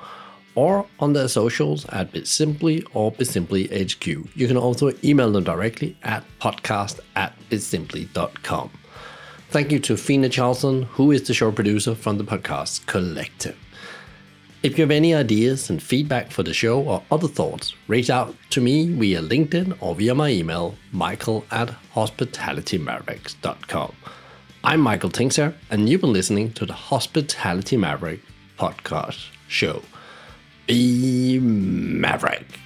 [0.56, 4.30] or on their socials at Bizimply or BizimplyHQ.
[4.36, 8.72] You can also email them directly at podcast at bizimply.com.
[9.50, 13.58] Thank you to Fina Charlson, who is the show producer from the podcast Collective.
[14.66, 18.36] If you have any ideas and feedback for the show or other thoughts, reach out
[18.50, 23.96] to me via LinkedIn or via my email, michael at hospitalitymavericks.com.
[24.64, 28.22] I'm Michael Tingsager, and you've been listening to the Hospitality Maverick
[28.58, 29.84] podcast show.
[30.66, 32.60] Be Maverick.